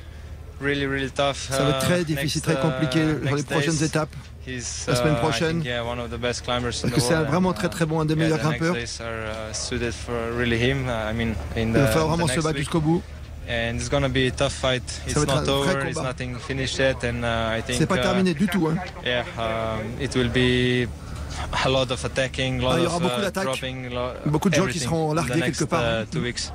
really, 0.61 0.87
really 0.87 1.11
tough. 1.11 1.49
Ça 1.51 1.63
va 1.63 1.71
être 1.71 1.79
très 1.87 2.05
difficile, 2.05 2.43
next, 2.47 2.53
très 2.53 2.61
compliqué 2.61 3.01
sur 3.27 3.37
les 3.37 3.43
prochaines 3.43 3.77
days. 3.77 3.85
étapes. 3.87 4.15
La 4.47 4.97
semaine 4.97 5.17
prochaine. 5.17 5.63
Parce 5.63 6.81
que 6.93 7.01
c'est 7.01 7.15
vraiment 7.15 7.53
très 7.55 7.69
très 7.69 7.87
bon, 7.87 8.01
un 8.01 8.05
des 8.05 8.17
meilleurs 8.17 8.39
grimpeurs. 8.39 8.77
Il 11.57 11.73
va 11.73 11.87
falloir 11.87 12.09
vraiment 12.09 12.27
se 12.27 12.41
battre 12.41 12.59
jusqu'au 12.59 12.81
bout. 12.81 13.03
And 13.51 13.75
it's 13.77 13.89
gonna 13.91 14.09
be 14.09 14.29
a 14.29 14.31
tough 14.31 14.53
fight. 14.53 14.83
It's 15.09 15.15
va 15.17 15.23
être 15.23 15.33
un 15.33 15.37
not 15.41 15.45
vrai 15.45 15.53
over. 15.55 15.87
It's 15.89 15.95
combat. 15.97 16.11
nothing 16.13 16.37
finished 16.37 16.79
yet, 16.79 17.03
and 17.03 17.25
uh, 17.25 17.59
I 17.59 17.63
think. 17.63 17.79
C'est 17.79 17.87
pas 17.87 17.97
uh, 17.97 18.01
terminé 18.03 18.33
du 18.35 18.47
tout. 18.47 18.69
hein. 18.69 18.77
Yeah, 19.05 19.25
um, 19.39 20.01
it 20.01 20.15
will 20.15 20.29
be 20.31 20.89
a 21.65 21.69
lot 21.69 21.91
of 21.91 22.05
attacking, 22.05 22.61
lot 22.61 22.73
Ah, 22.75 22.79
il 22.79 22.85
y 22.85 22.87
aura 22.87 22.97
of 22.97 23.03
beaucoup 23.03 23.19
uh, 23.21 23.23
d'attaques. 23.23 23.65
Beaucoup 24.27 24.51
de 24.51 24.55
gens 24.55 24.67
qui 24.67 24.79
seront 24.79 25.13
largués 25.15 25.35
next, 25.41 25.59
quelque 25.59 25.65
part. 25.69 25.83
uh, 26.03 26.07
two 26.07 26.21
weeks. 26.23 26.53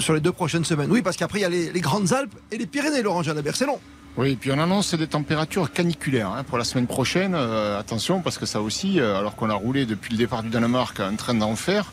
Sur 0.00 0.14
les 0.14 0.20
deux 0.20 0.32
prochaines 0.32 0.64
semaines. 0.64 0.90
Oui, 0.90 1.02
parce 1.02 1.16
qu'après, 1.16 1.38
il 1.38 1.42
y 1.42 1.44
a 1.44 1.48
les, 1.48 1.70
les 1.70 1.80
Grandes 1.80 2.12
Alpes 2.12 2.34
et 2.50 2.58
les 2.58 2.66
Pyrénées, 2.66 3.02
Laurent 3.02 3.22
Jalabert. 3.22 3.54
C'est 3.54 3.66
long. 3.66 3.78
Oui, 4.16 4.32
et 4.32 4.36
puis 4.36 4.50
on 4.52 4.58
annonce 4.58 4.94
des 4.94 5.06
températures 5.06 5.72
caniculaires 5.72 6.28
hein, 6.30 6.44
pour 6.44 6.58
la 6.58 6.64
semaine 6.64 6.86
prochaine. 6.86 7.34
Euh, 7.34 7.78
attention, 7.78 8.20
parce 8.20 8.36
que 8.36 8.46
ça 8.46 8.60
aussi, 8.60 8.98
euh, 9.00 9.16
alors 9.18 9.36
qu'on 9.36 9.48
a 9.48 9.54
roulé 9.54 9.86
depuis 9.86 10.10
le 10.12 10.18
départ 10.18 10.42
du 10.42 10.50
Danemark 10.50 10.98
un 11.00 11.14
train 11.14 11.34
d'enfer, 11.34 11.92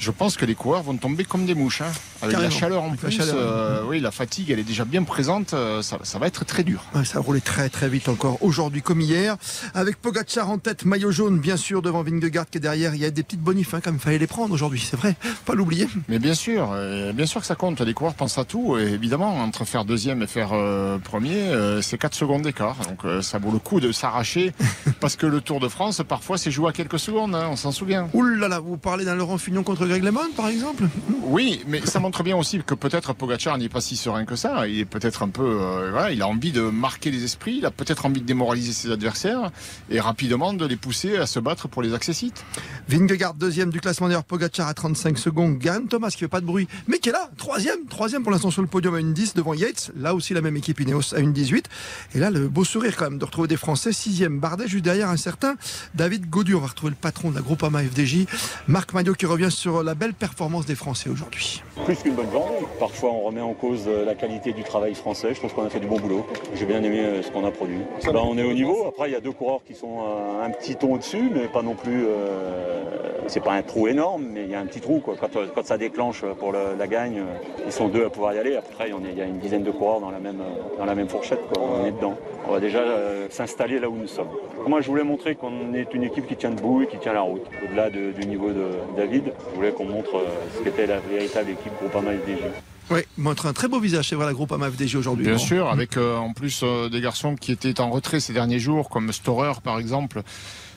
je 0.00 0.10
pense 0.10 0.36
que 0.36 0.44
les 0.46 0.56
coureurs 0.56 0.82
vont 0.82 0.96
tomber 0.96 1.24
comme 1.24 1.46
des 1.46 1.54
mouches. 1.54 1.82
hein. 1.82 1.92
Avec 2.24 2.38
la 2.38 2.50
chaleur 2.50 2.82
en 2.82 2.88
Avec 2.88 3.02
la 3.02 3.08
plus, 3.08 3.16
chaleur. 3.18 3.34
euh, 3.38 3.82
oui, 3.88 4.00
la 4.00 4.10
fatigue, 4.10 4.50
elle 4.50 4.58
est 4.58 4.64
déjà 4.64 4.84
bien 4.84 5.02
présente. 5.04 5.54
euh, 5.54 5.82
ça, 5.82 5.98
ça 6.02 6.18
va 6.18 6.26
être 6.26 6.44
très 6.44 6.62
dur. 6.64 6.84
Ouais, 6.94 7.04
ça 7.04 7.18
a 7.18 7.20
roulé 7.20 7.40
très 7.40 7.68
très 7.68 7.88
vite 7.88 8.08
encore 8.08 8.38
aujourd'hui 8.42 8.82
comme 8.82 9.00
hier. 9.00 9.36
Avec 9.74 9.96
Pogacar 10.00 10.50
en 10.50 10.58
tête, 10.58 10.84
maillot 10.84 11.10
jaune 11.10 11.38
bien 11.38 11.56
sûr 11.56 11.82
devant 11.82 12.02
Vingegaard 12.02 12.46
qui 12.50 12.58
est 12.58 12.60
derrière. 12.60 12.94
Il 12.94 13.00
y 13.00 13.04
a 13.04 13.10
des 13.10 13.22
petites 13.22 13.40
bonifs 13.40 13.74
hein, 13.74 13.80
quand 13.82 13.90
même, 13.90 14.00
fallait 14.00 14.18
les 14.18 14.26
prendre 14.26 14.52
aujourd'hui, 14.54 14.80
c'est 14.88 14.96
vrai, 14.96 15.16
pas 15.44 15.54
l'oublier. 15.54 15.88
Mais 16.08 16.18
bien 16.18 16.34
sûr, 16.34 16.70
euh, 16.72 17.12
bien 17.12 17.26
sûr 17.26 17.40
que 17.40 17.46
ça 17.46 17.54
compte. 17.54 17.80
Les 17.80 17.94
coureurs 17.94 18.14
pensent 18.14 18.38
à 18.38 18.44
tout. 18.44 18.76
Et 18.78 18.82
évidemment, 18.92 19.38
entre 19.40 19.64
faire 19.64 19.84
deuxième 19.84 20.22
et 20.22 20.26
faire 20.26 20.50
euh, 20.52 20.98
premier, 20.98 21.50
c'est 21.82 21.98
4 21.98 22.14
secondes 22.14 22.42
d'écart. 22.42 22.76
Donc 22.88 23.22
ça 23.22 23.38
vaut 23.38 23.50
le 23.52 23.58
coup 23.58 23.80
de 23.80 23.92
s'arracher. 23.92 24.52
parce 25.00 25.16
que 25.16 25.26
le 25.26 25.40
Tour 25.40 25.60
de 25.60 25.68
France, 25.68 26.02
parfois, 26.08 26.38
c'est 26.38 26.50
joué 26.50 26.68
à 26.68 26.72
quelques 26.72 26.98
secondes. 26.98 27.34
hein, 27.34 27.48
on 27.50 27.56
s'en 27.56 27.72
souvient. 27.72 28.08
Ouh 28.14 28.22
là 28.22 28.48
là, 28.48 28.58
vous 28.60 28.76
parlez 28.76 29.04
d'un 29.04 29.14
Laurent 29.14 29.38
Fignon 29.38 29.62
contre 29.62 29.86
Greg 29.86 30.02
LeMond 30.02 30.20
par 30.36 30.48
exemple? 30.48 30.84
Oui, 31.22 31.62
mais 31.66 31.80
ça 31.84 32.00
montre 32.00 32.13
bien 32.22 32.36
aussi 32.36 32.62
que 32.64 32.74
peut-être 32.74 33.14
Pogacar 33.14 33.58
n'est 33.58 33.68
pas 33.68 33.80
si 33.80 33.96
serein 33.96 34.24
que 34.24 34.36
ça. 34.36 34.68
Il 34.68 34.78
est 34.78 34.84
peut-être 34.84 35.22
un 35.22 35.28
peu, 35.28 35.42
euh, 35.42 35.90
voilà, 35.90 36.12
il 36.12 36.22
a 36.22 36.28
envie 36.28 36.52
de 36.52 36.62
marquer 36.62 37.10
les 37.10 37.24
esprits. 37.24 37.56
Il 37.58 37.66
a 37.66 37.70
peut-être 37.70 38.06
envie 38.06 38.20
de 38.20 38.26
démoraliser 38.26 38.72
ses 38.72 38.90
adversaires 38.90 39.50
et 39.90 40.00
rapidement 40.00 40.52
de 40.52 40.66
les 40.66 40.76
pousser 40.76 41.16
à 41.16 41.26
se 41.26 41.40
battre 41.40 41.68
pour 41.68 41.82
les 41.82 41.94
accessites. 41.94 42.44
Vingegaard 42.88 43.34
deuxième 43.34 43.70
du 43.70 43.80
classement 43.80 44.08
d'ailleurs, 44.08 44.24
Pogacar 44.24 44.68
à 44.68 44.74
35 44.74 45.18
secondes, 45.18 45.58
Garen 45.58 45.88
Thomas 45.88 46.10
qui 46.10 46.18
fait 46.18 46.28
pas 46.28 46.40
de 46.40 46.46
bruit, 46.46 46.68
mais 46.86 46.98
qui 46.98 47.08
est 47.08 47.12
là, 47.12 47.30
troisième, 47.36 47.86
troisième 47.86 48.22
pour 48.22 48.32
l'instant 48.32 48.50
sur 48.50 48.62
le 48.62 48.68
podium 48.68 48.94
à 48.94 49.00
une 49.00 49.12
10 49.12 49.34
devant 49.34 49.54
Yates, 49.54 49.90
là 49.96 50.14
aussi 50.14 50.34
la 50.34 50.40
même 50.40 50.56
équipe 50.56 50.80
Ineos 50.80 51.14
à 51.14 51.20
une 51.20 51.32
18. 51.32 51.68
Et 52.14 52.18
là 52.18 52.30
le 52.30 52.48
beau 52.48 52.64
sourire 52.64 52.96
quand 52.96 53.10
même 53.10 53.18
de 53.18 53.24
retrouver 53.24 53.48
des 53.48 53.56
Français, 53.56 53.92
sixième 53.92 54.38
Bardet 54.38 54.68
juste 54.68 54.84
derrière 54.84 55.08
un 55.08 55.16
certain 55.16 55.56
David 55.94 56.28
Gaudu. 56.28 56.54
On 56.54 56.60
va 56.60 56.68
retrouver 56.68 56.90
le 56.90 56.96
patron 56.96 57.30
de 57.30 57.36
la 57.36 57.40
Groupama 57.40 57.82
FDJ, 57.82 58.26
Marc 58.68 58.92
Maillot 58.92 59.14
qui 59.14 59.26
revient 59.26 59.50
sur 59.50 59.82
la 59.82 59.94
belle 59.94 60.14
performance 60.14 60.66
des 60.66 60.74
Français 60.74 61.08
aujourd'hui. 61.10 61.62
Plus 61.84 61.96
qu'une 62.04 62.14
bonne 62.14 62.30
journée. 62.30 62.58
Parfois, 62.78 63.10
on 63.10 63.20
remet 63.22 63.40
en 63.40 63.54
cause 63.54 63.84
euh, 63.88 64.04
la 64.04 64.14
qualité 64.14 64.52
du 64.52 64.62
travail 64.62 64.94
français. 64.94 65.30
Je 65.32 65.38
trouve 65.40 65.52
qu'on 65.54 65.64
a 65.64 65.70
fait 65.70 65.80
du 65.80 65.86
bon 65.86 65.98
boulot. 65.98 66.24
J'ai 66.54 66.66
bien 66.66 66.82
aimé 66.82 67.00
euh, 67.00 67.22
ce 67.22 67.30
qu'on 67.30 67.44
a 67.44 67.50
produit. 67.50 67.78
Là, 68.04 68.20
on 68.24 68.36
est 68.38 68.44
au 68.44 68.52
niveau. 68.52 68.86
Après, 68.88 69.08
il 69.08 69.12
y 69.12 69.16
a 69.16 69.20
deux 69.20 69.32
coureurs 69.32 69.60
qui 69.66 69.74
sont 69.74 69.98
euh, 70.00 70.44
un 70.44 70.50
petit 70.50 70.76
ton 70.76 70.94
au-dessus, 70.94 71.30
mais 71.34 71.48
pas 71.48 71.62
non 71.62 71.74
plus. 71.74 72.04
euh, 72.06 72.82
c'est 73.26 73.42
pas 73.42 73.52
un 73.52 73.62
trou 73.62 73.88
énorme, 73.88 74.26
mais 74.34 74.42
il 74.42 74.50
y 74.50 74.54
a 74.54 74.60
un 74.60 74.66
petit 74.66 74.80
trou. 74.82 75.00
Quoi. 75.00 75.14
Quand, 75.18 75.28
quand 75.54 75.64
ça 75.64 75.78
déclenche 75.78 76.22
pour 76.38 76.52
le- 76.52 76.76
la 76.78 76.86
gagne, 76.86 77.22
ils 77.64 77.72
sont 77.72 77.88
deux 77.88 78.04
à 78.04 78.10
pouvoir 78.10 78.34
y 78.34 78.38
aller. 78.38 78.54
Après, 78.54 78.92
on 78.92 78.98
est- 78.98 79.12
il 79.12 79.18
y 79.18 79.22
a 79.22 79.24
une 79.24 79.38
dizaine 79.38 79.62
de 79.62 79.70
coureurs 79.70 80.00
dans 80.00 80.10
la 80.10 80.18
même, 80.18 80.42
dans 80.78 80.84
la 80.84 80.94
même 80.94 81.08
fourchette. 81.08 81.40
Quoi. 81.50 81.62
On 81.80 81.86
est 81.86 81.92
dedans. 81.92 82.16
On 82.46 82.52
va 82.52 82.60
déjà 82.60 82.80
euh, 82.80 83.26
s'installer 83.30 83.78
là 83.78 83.88
où 83.88 83.96
nous 83.96 84.08
sommes. 84.08 84.28
Moi, 84.66 84.82
je 84.82 84.88
voulais 84.88 85.04
montrer 85.04 85.36
qu'on 85.36 85.72
est 85.74 85.94
une 85.94 86.02
équipe 86.04 86.26
qui 86.26 86.36
tient 86.36 86.50
debout 86.50 86.82
et 86.82 86.86
qui 86.86 86.98
tient 86.98 87.14
la 87.14 87.22
route. 87.22 87.46
Au-delà 87.64 87.88
de- 87.88 88.12
du 88.12 88.26
niveau 88.28 88.50
de 88.50 88.66
David, 88.94 89.32
je 89.50 89.56
voulais 89.56 89.72
qu'on 89.72 89.86
montre 89.86 90.20
ce 90.58 90.62
qu'était 90.62 90.86
la 90.86 90.98
véritable 90.98 91.50
équipe 91.50 91.72
Groupama 91.84 92.12
FDJ. 92.12 92.44
Oui, 92.90 93.00
montre 93.18 93.46
un 93.46 93.52
très 93.52 93.68
beau 93.68 93.80
visage, 93.80 94.08
c'est 94.08 94.14
vrai 94.14 94.26
la 94.26 94.32
Groupama 94.32 94.70
FDJ 94.70 94.96
aujourd'hui. 94.96 95.26
Bien 95.26 95.38
sûr, 95.38 95.68
avec 95.68 95.96
euh, 95.96 96.16
en 96.16 96.32
plus 96.32 96.60
euh, 96.62 96.88
des 96.88 97.00
garçons 97.00 97.34
qui 97.34 97.52
étaient 97.52 97.80
en 97.80 97.90
retrait 97.90 98.20
ces 98.20 98.32
derniers 98.32 98.58
jours, 98.58 98.88
comme 98.88 99.12
Storer 99.12 99.52
par 99.62 99.78
exemple, 99.78 100.22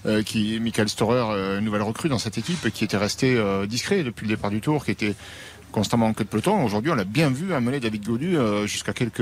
euh, 0.05 0.23
qui 0.23 0.59
Michael 0.59 0.89
Storer, 0.89 1.25
euh, 1.31 1.61
nouvelle 1.61 1.81
recrue 1.81 2.09
dans 2.09 2.19
cette 2.19 2.37
équipe, 2.37 2.69
qui 2.71 2.83
était 2.83 2.97
resté 2.97 3.35
euh, 3.35 3.65
discret 3.65 4.03
depuis 4.03 4.25
le 4.25 4.35
départ 4.35 4.51
du 4.51 4.61
Tour, 4.61 4.85
qui 4.85 4.91
était 4.91 5.15
constamment 5.77 6.07
en 6.07 6.13
queue 6.13 6.23
de 6.23 6.29
peloton. 6.29 6.63
Aujourd'hui, 6.65 6.89
on 6.89 6.95
l'a 6.95 7.03
bien 7.03 7.29
vu 7.29 7.53
amener 7.53 7.79
David 7.79 8.03
Godu 8.03 8.35
euh, 8.35 8.65
jusqu'à 8.65 8.93
quelques 8.93 9.21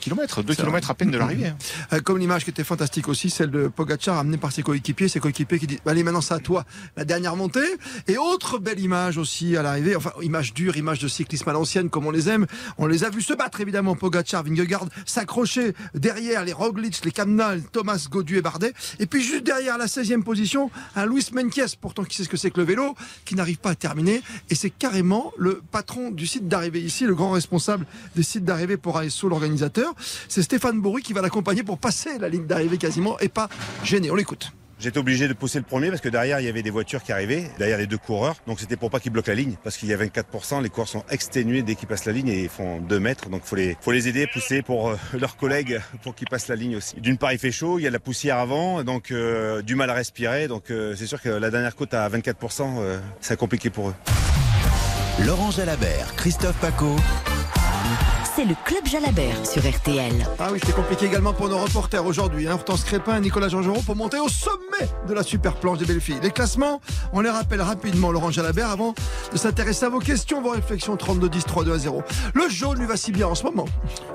kilomètres, 0.00 0.42
deux 0.42 0.56
kilomètres 0.56 0.90
à 0.90 0.94
peine 0.94 1.12
de 1.12 1.18
l'arrivée. 1.18 1.52
Euh, 1.92 2.00
Comme 2.00 2.18
l'image 2.18 2.42
qui 2.42 2.50
était 2.50 2.64
fantastique 2.64 3.06
aussi, 3.06 3.30
celle 3.30 3.52
de 3.52 3.68
Pogacar 3.68 4.18
amené 4.18 4.36
par 4.36 4.50
ses 4.50 4.64
coéquipiers, 4.64 5.06
ses 5.06 5.20
coéquipiers 5.20 5.60
qui 5.60 5.68
disent 5.68 5.78
allez 5.86 6.02
maintenant 6.02 6.20
c'est 6.20 6.34
à 6.34 6.40
toi 6.40 6.64
la 6.96 7.04
dernière 7.04 7.36
montée. 7.36 7.60
Et 8.08 8.18
autre 8.18 8.58
belle 8.58 8.80
image 8.80 9.16
aussi 9.16 9.56
à 9.56 9.62
l'arrivée, 9.62 9.94
enfin 9.94 10.10
image 10.22 10.54
dure, 10.54 10.76
image 10.76 10.98
de 10.98 11.06
cyclisme 11.06 11.48
à 11.48 11.52
l'ancienne 11.52 11.88
comme 11.88 12.04
on 12.04 12.10
les 12.10 12.28
aime. 12.28 12.46
On 12.78 12.88
les 12.88 13.04
a 13.04 13.10
vus 13.10 13.22
se 13.22 13.34
battre 13.34 13.60
évidemment, 13.60 13.94
Pogacar, 13.94 14.42
Vingegaard, 14.42 14.86
s'accrocher 15.06 15.72
derrière 15.94 16.44
les 16.44 16.52
Roglic, 16.52 17.04
les 17.04 17.12
Kamna, 17.12 17.54
Thomas, 17.70 18.08
Godu 18.10 18.38
et 18.38 18.42
Bardet. 18.42 18.72
Et 18.98 19.06
puis 19.06 19.22
juste 19.22 19.44
derrière 19.44 19.78
la 19.78 19.86
16e 19.86 20.24
position, 20.24 20.68
un 20.96 21.06
Luis 21.06 21.28
Menkes, 21.32 21.76
pourtant 21.80 22.02
qui 22.02 22.16
sait 22.16 22.24
ce 22.24 22.28
que 22.28 22.36
c'est 22.36 22.50
que 22.50 22.58
le 22.58 22.66
vélo, 22.66 22.96
qui 23.24 23.36
n'arrive 23.36 23.58
pas 23.58 23.70
à 23.70 23.74
terminer. 23.76 24.20
Et 24.50 24.56
c'est 24.56 24.70
carrément 24.70 25.32
le 25.38 25.62
patron 25.70 25.91
du 26.12 26.26
site 26.26 26.48
d'arrivée 26.48 26.80
ici, 26.80 27.04
le 27.04 27.14
grand 27.14 27.30
responsable 27.30 27.86
des 28.16 28.22
sites 28.22 28.44
d'arrivée 28.44 28.76
pour 28.76 28.96
ASO, 28.96 29.28
l'organisateur. 29.28 29.94
C'est 30.28 30.42
Stéphane 30.42 30.80
Bourru 30.80 31.02
qui 31.02 31.12
va 31.12 31.22
l'accompagner 31.22 31.62
pour 31.62 31.78
passer 31.78 32.18
la 32.18 32.28
ligne 32.28 32.46
d'arrivée 32.46 32.78
quasiment 32.78 33.18
et 33.18 33.28
pas 33.28 33.48
gêner. 33.84 34.10
On 34.10 34.14
l'écoute. 34.14 34.52
J'étais 34.82 34.98
obligé 34.98 35.28
de 35.28 35.32
pousser 35.32 35.58
le 35.58 35.64
premier 35.64 35.90
parce 35.90 36.00
que 36.00 36.08
derrière 36.08 36.40
il 36.40 36.46
y 36.46 36.48
avait 36.48 36.64
des 36.64 36.70
voitures 36.70 37.04
qui 37.04 37.12
arrivaient, 37.12 37.48
derrière 37.56 37.78
les 37.78 37.86
deux 37.86 37.98
coureurs. 37.98 38.34
Donc 38.48 38.58
c'était 38.58 38.76
pour 38.76 38.90
pas 38.90 38.98
qu'ils 38.98 39.12
bloquent 39.12 39.30
la 39.30 39.36
ligne 39.36 39.54
parce 39.62 39.76
qu'il 39.76 39.88
y 39.88 39.92
a 39.92 39.96
24%. 39.96 40.60
Les 40.60 40.70
coureurs 40.70 40.88
sont 40.88 41.04
exténués 41.08 41.62
dès 41.62 41.76
qu'ils 41.76 41.86
passent 41.86 42.04
la 42.04 42.12
ligne 42.12 42.26
et 42.26 42.42
ils 42.42 42.48
font 42.48 42.80
2 42.80 42.98
mètres. 42.98 43.28
Donc 43.28 43.44
faut 43.44 43.54
les, 43.54 43.76
faut 43.80 43.92
les 43.92 44.08
aider, 44.08 44.26
pousser 44.26 44.62
pour 44.62 44.88
euh, 44.88 44.96
leurs 45.16 45.36
collègues 45.36 45.80
pour 46.02 46.16
qu'ils 46.16 46.26
passent 46.28 46.48
la 46.48 46.56
ligne 46.56 46.74
aussi. 46.74 47.00
D'une 47.00 47.16
part 47.16 47.32
il 47.32 47.38
fait 47.38 47.52
chaud, 47.52 47.78
il 47.78 47.82
y 47.82 47.86
a 47.86 47.90
de 47.90 47.92
la 47.92 48.00
poussière 48.00 48.38
avant, 48.38 48.82
donc 48.82 49.12
euh, 49.12 49.62
du 49.62 49.76
mal 49.76 49.88
à 49.88 49.94
respirer. 49.94 50.48
Donc 50.48 50.72
euh, 50.72 50.96
c'est 50.96 51.06
sûr 51.06 51.22
que 51.22 51.28
la 51.28 51.50
dernière 51.50 51.76
côte 51.76 51.94
à 51.94 52.08
24%, 52.08 52.78
euh, 52.80 52.98
c'est 53.20 53.36
compliqué 53.36 53.70
pour 53.70 53.90
eux. 53.90 53.94
Laurent 55.20 55.50
Jalabert, 55.50 56.14
Christophe 56.16 56.56
Paco. 56.60 56.96
C'est 58.34 58.46
le 58.46 58.54
Club 58.64 58.86
Jalabert 58.86 59.46
sur 59.46 59.60
RTL. 59.60 60.26
Ah 60.38 60.48
oui, 60.50 60.58
c'était 60.58 60.72
compliqué 60.72 61.04
également 61.04 61.34
pour 61.34 61.50
nos 61.50 61.58
reporters 61.58 62.06
aujourd'hui. 62.06 62.48
Hein. 62.48 62.54
Hortense 62.54 62.82
Crépin 62.82 63.18
et 63.18 63.20
Nicolas 63.20 63.48
Georgerot 63.48 63.82
pour 63.82 63.94
monter 63.94 64.18
au 64.20 64.28
sommet 64.28 64.88
de 65.06 65.12
la 65.12 65.22
super 65.22 65.54
planche 65.56 65.78
des 65.78 65.84
belles 65.84 66.00
filles. 66.00 66.18
Les 66.22 66.30
classements, 66.30 66.80
on 67.12 67.20
les 67.20 67.28
rappelle 67.28 67.60
rapidement, 67.60 68.10
Laurent 68.10 68.30
Jalabert, 68.30 68.70
avant 68.70 68.94
de 69.32 69.36
s'intéresser 69.36 69.84
à 69.84 69.90
vos 69.90 69.98
questions, 69.98 70.40
vos 70.40 70.50
réflexions 70.50 70.96
32-10, 70.96 71.46
3-2 71.46 71.72
à 71.74 71.78
0. 71.78 72.02
Le 72.32 72.48
jaune 72.48 72.78
lui 72.78 72.86
va 72.86 72.96
si 72.96 73.12
bien 73.12 73.26
en 73.26 73.34
ce 73.34 73.44
moment. 73.44 73.66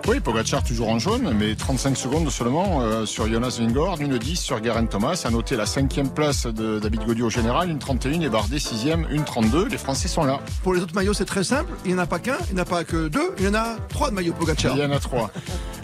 Oui, 0.08 0.20
Pogacar 0.20 0.64
toujours 0.64 0.90
en 0.90 0.98
jaune, 0.98 1.36
mais 1.38 1.56
35 1.56 1.96
secondes 1.96 2.32
seulement 2.32 2.82
euh, 2.82 3.06
sur 3.06 3.28
Jonas 3.28 3.58
Vingord, 3.60 4.02
une 4.02 4.18
10 4.18 4.36
sur 4.36 4.60
Garen 4.62 4.88
Thomas. 4.88 5.22
À 5.26 5.30
noter 5.30 5.56
la 5.56 5.68
cinquième 5.68 6.10
place 6.10 6.48
de 6.48 6.80
David 6.80 7.06
Gaudu 7.06 7.22
au 7.22 7.30
général, 7.30 7.70
une 7.70 7.78
31 7.78 8.22
et 8.22 8.30
Bardet 8.30 8.58
sixième, 8.58 9.06
une 9.12 9.26
32. 9.26 9.68
Les 9.68 9.78
Français 9.78 10.08
sont 10.08 10.24
là. 10.24 10.40
Pour 10.64 10.74
les 10.74 10.82
autres 10.82 10.96
maillots, 10.96 11.14
c'est 11.14 11.26
très 11.26 11.44
simple. 11.44 11.72
Il 11.86 11.94
n'y 11.94 12.00
en 12.00 12.02
a 12.02 12.08
pas 12.08 12.18
qu'un, 12.18 12.38
il 12.50 12.56
n'y 12.56 12.60
en 12.60 12.64
a 12.64 12.66
pas 12.66 12.84
que 12.84 13.10
deux, 13.10 13.36
il 13.38 13.46
y 13.46 13.48
en 13.48 13.54
a 13.54 13.76
trois 13.90 14.07
de 14.10 14.16
maillots 14.16 14.34
Pogacar. 14.34 14.76
Il 14.76 14.82
y 14.82 14.86
en 14.86 14.92
a 14.92 15.00
trois. 15.00 15.32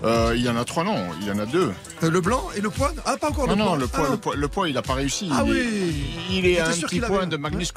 Euh, 0.03 0.33
il 0.35 0.41
y 0.43 0.49
en 0.49 0.57
a 0.57 0.65
trois, 0.65 0.83
non, 0.83 0.97
il 1.21 1.27
y 1.27 1.31
en 1.31 1.39
a 1.39 1.45
deux. 1.45 1.71
Euh, 2.03 2.09
le 2.09 2.19
blanc 2.21 2.43
et 2.57 2.61
le 2.61 2.69
poids 2.69 2.91
Ah, 3.05 3.15
pas 3.17 3.29
encore 3.29 3.47
Non, 3.47 3.53
le 3.55 3.59
non, 3.59 3.65
poids. 3.65 3.77
le 3.77 3.87
poids, 3.87 4.05
Ah, 4.07 4.11
le 4.11 4.17
poids, 4.17 4.35
le 4.35 4.47
poids, 4.47 4.67
il 4.69 4.73
n'a 4.75 4.81
pas 4.81 4.93
réussi. 4.95 5.29
Ah 5.31 5.43
il, 5.45 5.51
oui. 5.51 5.57
est, 5.59 6.33
il 6.33 6.45
est 6.47 6.59
à 6.59 6.67
un 6.67 6.71
petit 6.71 6.99
point 6.99 7.25
de 7.27 7.37
Magnus 7.37 7.71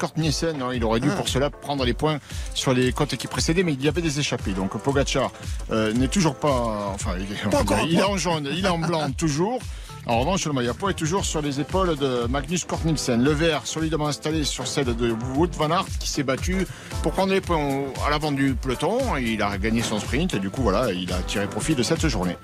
non, 0.57 0.71
il 0.71 0.83
aurait 0.83 0.99
dû 0.99 1.09
Ah. 1.11 1.15
pour 1.15 1.29
cela 1.29 1.49
prendre 1.49 1.85
les 1.85 1.93
points 1.93 2.19
sur 2.53 2.73
les 2.73 2.91
côtes 2.91 3.15
qui 3.15 3.27
précédaient, 3.27 3.63
mais 3.63 3.73
il 3.73 3.83
y 3.83 3.87
avait 3.87 4.01
des 4.01 4.19
échappées. 4.19 4.51
Donc 4.51 4.77
Pogacar 4.77 5.31
euh, 5.71 5.93
n'est 5.93 6.07
toujours 6.09 6.35
pas. 6.35 6.91
Enfin, 6.93 7.11
il 7.17 7.23
est, 7.33 7.49
Pas 7.49 7.61
encore 7.61 7.79
en 7.79 7.85
il 7.85 7.97
est 7.97 8.03
en 8.03 8.17
jaune, 8.17 8.49
il 8.51 8.65
est 8.65 8.69
en 8.69 8.79
blanc 8.79 9.09
toujours. 9.17 9.59
En 10.09 10.21
revanche, 10.21 10.45
le 10.45 10.53
maillot 10.53 10.73
est 10.89 10.93
toujours 10.93 11.25
sur 11.25 11.41
les 11.41 11.59
épaules 11.59 11.97
de 11.97 12.27
Magnus 12.27 12.63
Cort 12.63 12.79
Nielsen. 12.85 13.21
Le 13.21 13.31
vert 13.31 13.67
solidement 13.67 14.07
installé 14.07 14.45
sur 14.45 14.65
celle 14.65 14.95
de 14.95 15.11
Wout 15.35 15.49
van 15.57 15.69
Aert 15.69 15.85
qui 15.99 16.07
s'est 16.07 16.23
battu 16.23 16.65
pour 17.03 17.11
prendre 17.11 17.33
les 17.33 17.41
points 17.41 17.83
à 18.05 18.09
l'avant 18.09 18.31
du 18.31 18.55
peloton. 18.55 19.17
Il 19.17 19.41
a 19.41 19.57
gagné 19.57 19.81
son 19.81 19.99
sprint 19.99 20.33
et 20.33 20.39
du 20.39 20.49
coup, 20.49 20.61
voilà, 20.61 20.93
il 20.93 21.11
a 21.11 21.17
tiré 21.23 21.45
profit 21.47 21.75
de 21.75 21.83
cette 21.83 22.07
journée. 22.07 22.37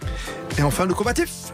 Et 0.58 0.62
enfin, 0.62 0.86
le 0.86 0.94
combatif. 0.94 1.54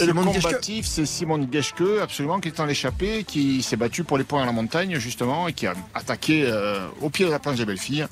Et 0.00 0.06
le 0.06 0.12
Simon 0.12 0.32
combatif, 0.32 0.86
c'est 0.86 1.04
Simon 1.04 1.48
Geschke, 1.52 2.00
absolument, 2.02 2.40
qui 2.40 2.48
est 2.48 2.60
en 2.60 2.64
l'échappée, 2.64 3.24
qui 3.24 3.62
s'est 3.62 3.76
battu 3.76 4.02
pour 4.02 4.18
les 4.18 4.24
points 4.24 4.42
à 4.42 4.46
la 4.46 4.52
montagne, 4.52 4.98
justement, 4.98 5.48
et 5.48 5.52
qui 5.52 5.66
a 5.66 5.74
attaqué 5.94 6.44
euh, 6.46 6.86
au 7.02 7.10
pied 7.10 7.26
de 7.26 7.30
la 7.30 7.38
planche 7.38 7.56
des 7.56 7.64
belles 7.64 7.78
filles. 7.78 8.06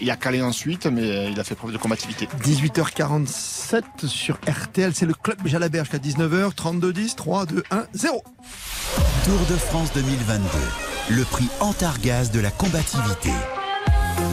Il 0.00 0.10
a 0.10 0.16
calé 0.16 0.42
ensuite, 0.42 0.86
mais 0.86 1.30
il 1.30 1.40
a 1.40 1.44
fait 1.44 1.54
preuve 1.54 1.72
de 1.72 1.78
combativité. 1.78 2.28
18h47 2.42 4.06
sur 4.06 4.38
RTL, 4.48 4.94
c'est 4.94 5.06
le 5.06 5.14
club 5.14 5.38
Jalabert 5.46 5.84
jusqu'à 5.84 5.98
19h, 5.98 6.54
32 6.54 6.92
10, 6.92 7.16
3, 7.16 7.46
2, 7.46 7.62
1, 7.70 7.86
0. 7.94 8.24
Tour 9.24 9.40
de 9.50 9.56
France 9.56 9.92
2022. 9.94 10.44
Le 11.10 11.24
prix 11.24 11.48
Antargaz 11.60 12.30
de 12.30 12.40
la 12.40 12.50
combativité. 12.50 13.30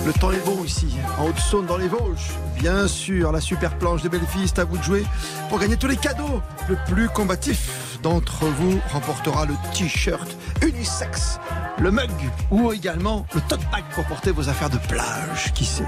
Le 0.05 0.13
temps 0.13 0.31
est 0.31 0.45
bon 0.45 0.63
ici, 0.63 0.87
en 1.19 1.27
Haute-Saône, 1.27 1.65
dans 1.65 1.77
les 1.77 1.87
Vosges. 1.87 2.31
Bien 2.57 2.87
sûr, 2.87 3.31
la 3.31 3.41
super 3.41 3.77
planche 3.77 4.01
filles, 4.01 4.47
c'est 4.47 4.59
à 4.59 4.63
vous 4.63 4.77
de 4.77 4.83
jouer 4.83 5.03
pour 5.49 5.59
gagner 5.59 5.77
tous 5.77 5.87
les 5.87 5.97
cadeaux. 5.97 6.41
Le 6.67 6.77
plus 6.87 7.07
combatif 7.09 7.99
d'entre 8.01 8.45
vous 8.45 8.79
remportera 8.91 9.45
le 9.45 9.53
t-shirt 9.73 10.35
unisex, 10.61 11.39
le 11.79 11.91
mug 11.91 12.09
ou 12.51 12.71
également 12.71 13.25
le 13.33 13.41
tote 13.41 13.61
bag 13.71 13.83
pour 13.93 14.05
porter 14.05 14.31
vos 14.31 14.47
affaires 14.49 14.69
de 14.69 14.77
plage. 14.77 15.53
Qui 15.53 15.65
sait 15.65 15.85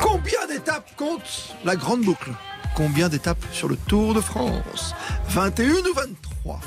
Combien 0.00 0.46
d'étapes 0.48 0.90
compte 0.96 1.54
la 1.64 1.76
grande 1.76 2.02
boucle? 2.02 2.30
Combien 2.74 3.08
d'étapes 3.08 3.44
sur 3.52 3.68
le 3.68 3.76
Tour 3.76 4.14
de 4.14 4.20
France? 4.20 4.94
21 5.28 5.70
ou 5.70 5.94
23 5.94 6.60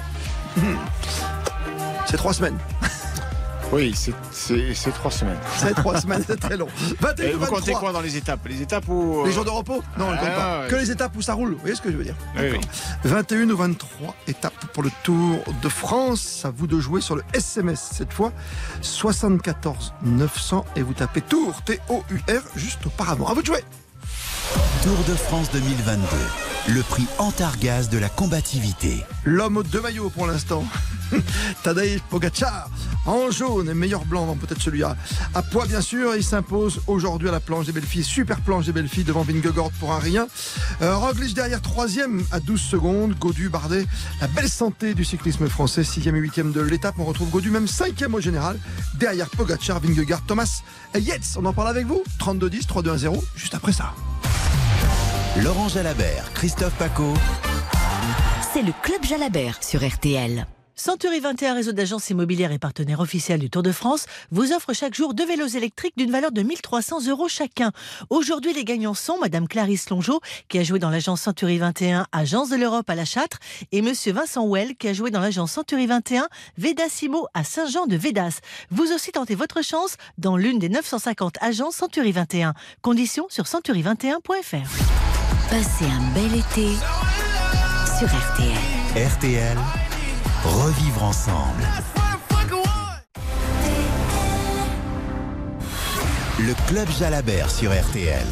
Hmm. 0.58 0.76
C'est 2.08 2.18
trois 2.18 2.34
semaines. 2.34 2.58
Oui, 3.74 3.94
c'est- 3.96 4.92
trois 4.92 5.12
semaines. 5.12 5.38
C'est 5.58 5.74
trois 5.74 6.00
semaines, 6.00 6.24
c'est 6.26 6.40
très 6.40 6.56
long. 6.56 6.68
21 7.02 7.26
Et 7.28 7.36
ou 7.36 7.40
vous 7.40 7.46
comptez 7.48 7.72
23 7.74 7.80
quoi 7.82 7.92
dans 7.92 8.00
les 8.02 8.16
étapes? 8.16 8.40
Les 8.48 8.62
étapes 8.62 8.86
où. 8.88 9.22
euh, 9.22 9.26
Les 9.28 9.34
jours 9.34 9.44
de 9.44 9.50
repos? 9.50 9.84
Non, 9.98 10.06
on 10.08 10.12
ne 10.12 10.18
compte 10.18 10.28
Ah, 10.32 10.36
pas. 10.40 10.62
ouais. 10.62 10.68
Que 10.70 10.76
les 10.78 10.90
étapes 10.92 11.12
où 11.18 11.22
ça 11.22 11.34
roule. 11.34 11.52
Vous 11.54 11.60
voyez 11.60 11.76
ce 11.76 11.82
que 11.82 11.92
je 11.92 11.98
veux 11.98 12.04
dire? 12.06 12.16
Oui, 12.38 12.44
D'accord. 12.52 12.62
21 13.04 13.50
ou 13.50 13.58
23 13.58 14.16
étapes 14.28 14.66
pour 14.74 14.84
le 14.84 14.92
Tour 15.04 15.44
de 15.62 15.70
France. 15.70 16.44
À 16.46 16.50
vous 16.52 16.66
de 16.66 16.80
jouer 16.80 17.02
sur 17.02 17.16
le 17.18 17.24
SMS 17.34 17.90
cette 17.94 18.14
fois. 18.14 18.32
74 18.82 19.94
900 20.04 20.66
et 20.78 20.82
vous 20.82 20.94
tapez 20.94 21.22
Tour, 21.22 21.62
T-O-U-R, 21.64 22.42
juste 22.56 22.86
auparavant. 22.86 23.28
À 23.28 23.34
vous 23.34 23.42
de 23.42 23.48
jouer. 23.48 23.64
Tour 24.84 24.98
de 25.10 25.14
France 25.16 25.50
2022. 25.52 26.06
Le 26.74 26.82
prix 26.84 27.06
Antargaz 27.18 27.90
de 27.90 27.98
la 27.98 28.08
combativité. 28.10 29.04
L'homme 29.26 29.58
aux 29.58 29.64
deux 29.64 29.82
maillots 29.82 30.10
pour 30.10 30.26
l'instant. 30.28 30.64
Tadej 31.64 32.02
Pogacar 32.10 32.70
en 33.08 33.32
jaune 33.32 33.70
et 33.70 33.74
meilleur 33.74 34.06
blanc 34.06 34.38
peut-être 34.40 34.62
celui 34.62 34.84
à, 34.84 34.96
à 35.34 35.42
poids 35.42 35.66
bien 35.66 35.82
sûr. 35.82 36.16
Il 36.16 36.24
s'impose 36.24 36.82
aujourd'hui 36.88 37.30
à 37.30 37.32
la 37.32 37.40
planche 37.40 37.66
des 37.66 37.72
belles 37.72 37.86
filles. 37.86 38.04
Super 38.04 38.42
planche 38.42 38.66
des 38.66 38.74
belles 38.74 38.88
filles 38.90 39.04
devant 39.04 39.24
Vingegaard 39.24 39.72
pour 39.80 39.94
un 39.94 40.00
rien. 40.00 40.28
Euh, 40.82 40.96
Roglic 40.96 41.34
derrière 41.34 41.62
troisième 41.62 42.24
à 42.32 42.40
12 42.40 42.60
secondes. 42.60 43.16
Godu, 43.18 43.50
Bardet, 43.50 43.86
la 44.22 44.28
belle 44.28 44.50
santé 44.50 44.94
du 44.94 45.06
cyclisme 45.06 45.48
français. 45.48 45.84
Sixième 45.84 46.16
et 46.16 46.20
huitième 46.20 46.52
de 46.52 46.62
l'étape. 46.62 46.96
On 47.00 47.06
retrouve 47.06 47.30
Godu 47.30 47.50
même 47.50 47.68
cinquième 47.68 48.14
au 48.14 48.20
général. 48.20 48.60
Derrière 48.96 49.30
Pogacar, 49.30 49.80
Vingegaard, 49.80 50.22
Thomas 50.26 50.62
et 50.94 51.00
Yates. 51.00 51.38
On 51.38 51.46
en 51.46 51.54
parle 51.54 51.70
avec 51.70 51.86
vous. 51.86 52.04
32-10, 52.20 52.68
3-2-1-0 52.68 53.24
juste 53.36 53.56
après 53.56 53.72
ça. 53.72 53.94
Laurent 55.44 55.70
Jalabert, 55.70 56.32
Christophe 56.34 56.74
Paco. 56.74 57.14
C'est 58.54 58.64
le 58.64 58.74
Club 58.82 59.04
Jalabert 59.04 59.60
sur 59.62 59.88
RTL. 59.88 60.48
Century 60.80 61.20
21 61.20 61.56
Réseau 61.56 61.72
d'agences 61.72 62.12
immobilières 62.12 62.52
et 62.52 62.60
partenaire 62.60 63.00
officiel 63.00 63.40
du 63.40 63.50
Tour 63.50 63.64
de 63.64 63.72
France 63.72 64.06
vous 64.30 64.54
offre 64.54 64.74
chaque 64.74 64.94
jour 64.94 65.16
deux 65.16 65.26
vélos 65.26 65.48
électriques 65.48 65.98
d'une 65.98 66.12
valeur 66.12 66.32
de 66.32 66.44
1300 66.44 67.08
euros 67.08 67.28
chacun. 67.28 67.72
Aujourd'hui, 68.12 68.54
les 68.54 68.64
gagnants 68.64 68.94
sont 68.94 69.18
Madame 69.18 69.48
Clarisse 69.48 69.90
Longeau, 69.90 70.22
qui 70.50 70.60
a 70.60 70.64
joué 70.64 70.78
dans 70.78 70.92
l'agence 70.92 71.22
Century 71.22 71.58
21 71.58 72.06
Agence 72.12 72.50
de 72.50 72.58
l'Europe 72.58 72.88
à 72.92 72.94
La 72.94 73.06
Châtre, 73.06 73.40
et 73.72 73.82
Monsieur 73.82 74.14
Vincent 74.14 74.48
Well, 74.48 74.76
qui 74.76 74.88
a 74.88 74.94
joué 74.94 75.10
dans 75.10 75.20
l'agence 75.20 75.52
Century 75.54 75.88
21 75.88 76.28
Védasimo 76.60 77.28
à 77.34 77.44
Saint-Jean 77.44 77.88
de 77.88 77.96
Védas. 77.96 78.40
Vous 78.70 78.94
aussi 78.94 79.12
tentez 79.12 79.34
votre 79.34 79.64
chance 79.64 79.96
dans 80.20 80.38
l'une 80.38 80.60
des 80.60 80.70
950 80.70 81.38
agences 81.42 81.76
Century 81.76 82.12
21. 82.12 82.54
Conditions 82.84 83.26
sur 83.30 83.46
century21.fr. 83.46 84.70
Passez 85.50 85.86
un 85.86 86.14
bel 86.14 86.40
été 86.40 86.68
sur 87.98 88.08
RTL. 88.08 89.08
RTL. 89.18 89.87
Revivre 90.44 91.04
ensemble. 91.04 91.64
Le 96.40 96.54
club 96.70 96.88
Jalabert 96.98 97.50
sur 97.52 97.72
RTL. 97.72 98.26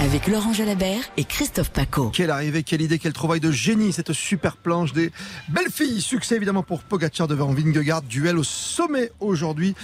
Avec 0.00 0.28
Laurent 0.28 0.52
Jalabert 0.52 1.02
et 1.16 1.24
Christophe 1.24 1.70
Paco. 1.70 2.10
Quelle 2.10 2.30
arrivée, 2.30 2.62
quelle 2.62 2.80
idée, 2.80 2.98
quel 2.98 3.12
travail 3.12 3.40
de 3.40 3.50
génie, 3.50 3.92
cette 3.92 4.12
super 4.12 4.56
planche 4.56 4.92
des 4.92 5.12
belles 5.48 5.70
filles. 5.70 6.00
Succès 6.00 6.36
évidemment 6.36 6.62
pour 6.62 6.82
Pogacar 6.82 7.26
devant 7.28 7.52
Vingegaard. 7.52 8.02
Duel 8.02 8.38
au 8.38 8.44
sommet 8.44 9.10
aujourd'hui 9.20 9.74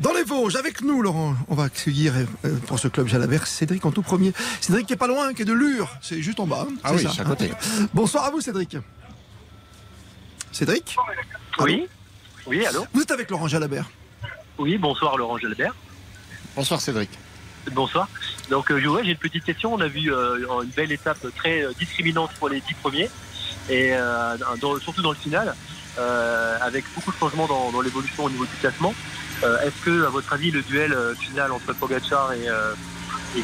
dans 0.00 0.12
les 0.12 0.24
Vosges. 0.24 0.56
Avec 0.56 0.82
nous, 0.82 1.02
Laurent, 1.02 1.34
on 1.48 1.54
va 1.54 1.64
accueillir 1.64 2.14
euh, 2.44 2.56
pour 2.66 2.78
ce 2.78 2.88
club 2.88 3.06
Jalabert 3.08 3.46
Cédric 3.46 3.84
en 3.84 3.92
tout 3.92 4.02
premier. 4.02 4.32
Cédric 4.60 4.86
qui 4.86 4.92
est 4.94 4.96
pas 4.96 5.06
loin, 5.08 5.34
qui 5.34 5.42
est 5.42 5.46
de 5.46 5.52
Lure. 5.52 5.88
C'est 6.00 6.20
juste 6.22 6.40
en 6.40 6.46
bas. 6.46 6.66
hein, 6.68 6.74
Ah 6.82 6.92
oui, 6.94 7.02
ça, 7.02 7.22
à 7.22 7.24
côté. 7.24 7.50
hein. 7.52 7.86
Bonsoir 7.94 8.24
à 8.24 8.30
vous, 8.30 8.40
Cédric. 8.40 8.76
Cédric 10.52 10.96
Oui 11.60 11.86
Oui, 12.46 12.64
allô 12.66 12.86
Vous 12.92 13.02
êtes 13.02 13.10
avec 13.10 13.30
Laurent 13.30 13.48
Jalabert. 13.48 13.88
Oui, 14.58 14.76
bonsoir 14.78 15.16
Laurent 15.16 15.38
Jalbert. 15.38 15.74
Bonsoir 16.56 16.80
Cédric. 16.80 17.10
Bonsoir. 17.72 18.08
Donc, 18.50 18.70
euh, 18.70 18.80
j'ai 19.04 19.10
une 19.12 19.16
petite 19.16 19.44
question. 19.44 19.72
On 19.74 19.80
a 19.80 19.88
vu 19.88 20.12
euh, 20.12 20.62
une 20.62 20.70
belle 20.70 20.92
étape 20.92 21.24
très 21.36 21.62
euh, 21.62 21.72
discriminante 21.78 22.30
pour 22.38 22.48
les 22.48 22.60
dix 22.60 22.74
premiers, 22.74 23.08
et 23.68 23.90
euh, 23.94 24.36
dans- 24.60 24.78
surtout 24.80 25.02
dans 25.02 25.10
le 25.10 25.16
final, 25.16 25.54
euh, 25.98 26.58
avec 26.60 26.84
beaucoup 26.94 27.12
de 27.12 27.16
changements 27.16 27.46
dans, 27.46 27.70
dans 27.70 27.80
l'évolution 27.80 28.24
au 28.24 28.30
niveau 28.30 28.44
du 28.44 28.56
classement. 28.60 28.94
Euh, 29.44 29.60
Est-ce 29.60 29.84
que, 29.84 30.04
à 30.04 30.10
votre 30.10 30.32
avis, 30.32 30.50
le 30.50 30.62
duel 30.62 30.92
euh, 30.92 31.14
final 31.14 31.52
entre 31.52 31.72
Pogacar 31.72 32.32
et, 32.32 32.48
euh, 32.48 32.74
et 33.36 33.40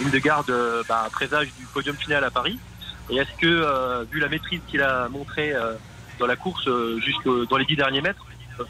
euh, 0.51 0.83
bah, 0.89 1.09
présage 1.13 1.49
du 1.59 1.65
podium 1.67 1.97
final 1.97 2.25
à 2.25 2.31
Paris? 2.31 2.59
Et 3.11 3.17
est-ce 3.17 3.31
que, 3.41 3.47
euh, 3.47 4.05
vu 4.11 4.19
la 4.19 4.29
maîtrise 4.29 4.61
qu'il 4.69 4.83
a 4.83 5.09
montrée 5.09 5.53
euh, 5.55 5.75
dans 6.19 6.27
la 6.27 6.37
course 6.37 6.67
euh, 6.69 6.99
jusque 7.01 7.29
dans 7.49 7.57
les 7.57 7.65
dix 7.65 7.77
derniers 7.77 8.01
mètres, 8.01 8.25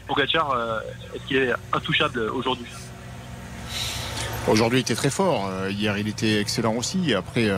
Pogacar, 0.07 0.51
euh, 0.51 0.79
est-ce 1.15 1.23
qu'il 1.27 1.37
est 1.37 1.53
intouchable 1.73 2.19
aujourd'hui? 2.33 2.65
Aujourd'hui, 4.47 4.79
il 4.79 4.81
était 4.81 4.95
très 4.95 5.09
fort. 5.09 5.47
Euh, 5.49 5.69
Hier, 5.71 5.97
il 5.97 6.07
était 6.07 6.39
excellent 6.39 6.73
aussi. 6.75 7.13
Après, 7.13 7.49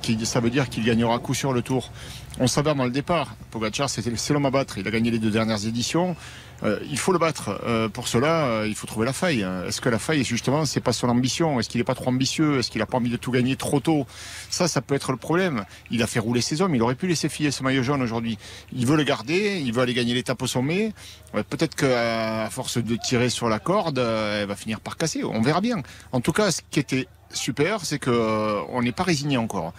qu'il- 0.00 0.26
ça 0.26 0.40
veut 0.40 0.50
dire 0.50 0.68
qu'il 0.70 0.84
gagnera 0.84 1.18
coup 1.18 1.34
sur 1.34 1.52
le 1.52 1.60
tour? 1.62 1.90
On 2.38 2.46
savait 2.46 2.70
avant 2.70 2.84
le 2.84 2.90
départ. 2.90 3.34
Pogacar, 3.50 3.90
c'était 3.90 4.10
l'homme 4.32 4.46
à 4.46 4.50
battre. 4.50 4.78
Il 4.78 4.86
a 4.88 4.90
gagné 4.90 5.10
les 5.10 5.18
deux 5.18 5.30
dernières 5.30 5.66
éditions. 5.66 6.16
Euh, 6.62 6.78
il 6.90 6.98
faut 6.98 7.12
le 7.12 7.18
battre. 7.18 7.60
Euh, 7.64 7.88
pour 7.88 8.08
cela, 8.08 8.46
euh, 8.46 8.68
il 8.68 8.74
faut 8.74 8.86
trouver 8.86 9.06
la 9.06 9.12
faille. 9.12 9.40
Est-ce 9.66 9.80
que 9.80 9.88
la 9.88 9.98
faille, 9.98 10.24
justement, 10.24 10.64
c'est 10.64 10.80
pas 10.80 10.92
son 10.92 11.08
ambition? 11.08 11.58
Est-ce 11.58 11.68
qu'il 11.68 11.78
n'est 11.78 11.84
pas 11.84 11.94
trop 11.94 12.08
ambitieux? 12.08 12.58
Est-ce 12.58 12.70
qu'il 12.70 12.82
a 12.82 12.86
pas 12.86 12.98
envie 12.98 13.10
de 13.10 13.16
tout 13.16 13.30
gagner 13.30 13.56
trop 13.56 13.80
tôt? 13.80 14.06
Ça, 14.50 14.68
ça 14.68 14.80
peut 14.80 14.94
être 14.94 15.12
le 15.12 15.16
problème. 15.16 15.64
Il 15.90 16.02
a 16.02 16.06
fait 16.06 16.18
rouler 16.20 16.40
ses 16.40 16.62
hommes. 16.62 16.74
Il 16.74 16.82
aurait 16.82 16.94
pu 16.94 17.06
laisser 17.06 17.28
filer 17.28 17.50
ce 17.50 17.62
maillot 17.62 17.82
jaune 17.82 18.02
aujourd'hui. 18.02 18.38
Il 18.72 18.86
veut 18.86 18.96
le 18.96 19.04
garder. 19.04 19.60
Il 19.64 19.72
veut 19.72 19.82
aller 19.82 19.94
gagner 19.94 20.14
l'étape 20.14 20.42
au 20.42 20.46
sommet. 20.46 20.92
Ouais, 21.34 21.42
Peut-être 21.42 21.74
qu'à 21.74 22.48
force 22.50 22.78
de 22.78 22.96
tirer 22.96 23.30
sur 23.30 23.48
la 23.48 23.58
corde, 23.58 23.98
elle 23.98 24.46
va 24.46 24.56
finir 24.56 24.80
par 24.80 24.96
casser. 24.96 25.24
On 25.24 25.40
verra 25.40 25.60
bien. 25.60 25.82
En 26.12 26.20
tout 26.20 26.32
cas, 26.32 26.50
ce 26.50 26.60
qui 26.70 26.80
était 26.80 27.06
super, 27.32 27.84
c'est 27.84 27.98
que 27.98 28.60
on 28.70 28.82
n'est 28.82 28.92
pas 28.92 29.04
résigné 29.04 29.36
encore. 29.36 29.72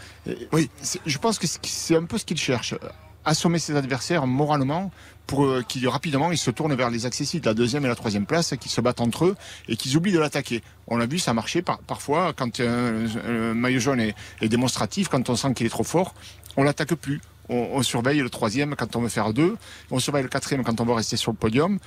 Oui, 0.52 0.70
je 1.06 1.18
pense 1.18 1.38
que 1.40 1.48
c'est 1.48 1.96
un 1.96 2.06
peu 2.06 2.18
ce 2.18 2.26
qu'il 2.26 2.38
cherche. 2.38 2.76
Assommer 3.24 3.60
ses 3.60 3.76
adversaires 3.76 4.26
moralement 4.26 4.92
pour 5.28 5.46
euh, 5.46 5.62
qu'ils 5.62 5.88
rapidement 5.88 6.32
ils 6.32 6.38
se 6.38 6.52
tournent 6.52 6.74
vers 6.74 6.90
les 6.90 7.06
accessibles, 7.06 7.46
la 7.46 7.54
deuxième 7.54 7.86
et 7.86 7.88
la 7.88 7.96
troisième 7.96 8.26
place, 8.26 8.56
qu'ils 8.60 8.72
se 8.72 8.82
battent 8.82 9.02
entre 9.02 9.26
eux 9.26 9.36
et 9.68 9.76
qu'ils 9.76 9.96
oublient 9.96 10.12
de 10.12 10.20
l'attaquer. 10.20 10.64
On 10.88 10.98
l'a 10.98 11.06
vu, 11.06 11.20
ça 11.20 11.32
a 11.32 11.34
marché 11.34 11.62
par- 11.62 11.80
parfois 11.80 12.34
quand 12.36 12.60
un, 12.60 13.54
maillot 13.54 13.80
jaune 13.80 14.00
est, 14.00 14.16
démonstratif, 14.48 15.08
quand 15.08 15.30
on 15.30 15.36
sent 15.36 15.54
qu'il 15.54 15.66
est 15.66 15.70
trop 15.70 15.84
fort, 15.84 16.16
on 16.58 16.64
l'attaque 16.64 16.96
plus. 16.96 17.22
On 17.50 17.84
surveille 17.84 18.22
le 18.22 18.30
troisième 18.30 18.76
quand 18.78 18.96
on 18.96 19.02
veut 19.02 19.10
faire 19.10 19.34
deux, 19.34 19.58
on 19.90 20.00
surveille 20.00 20.24
le 20.24 20.30
quatrième 20.30 20.64
quand 20.64 20.80
on 20.80 20.86
veut 20.86 20.94
rester 20.94 21.18
sur 21.18 21.32
le 21.32 21.38
podium. 21.38 21.80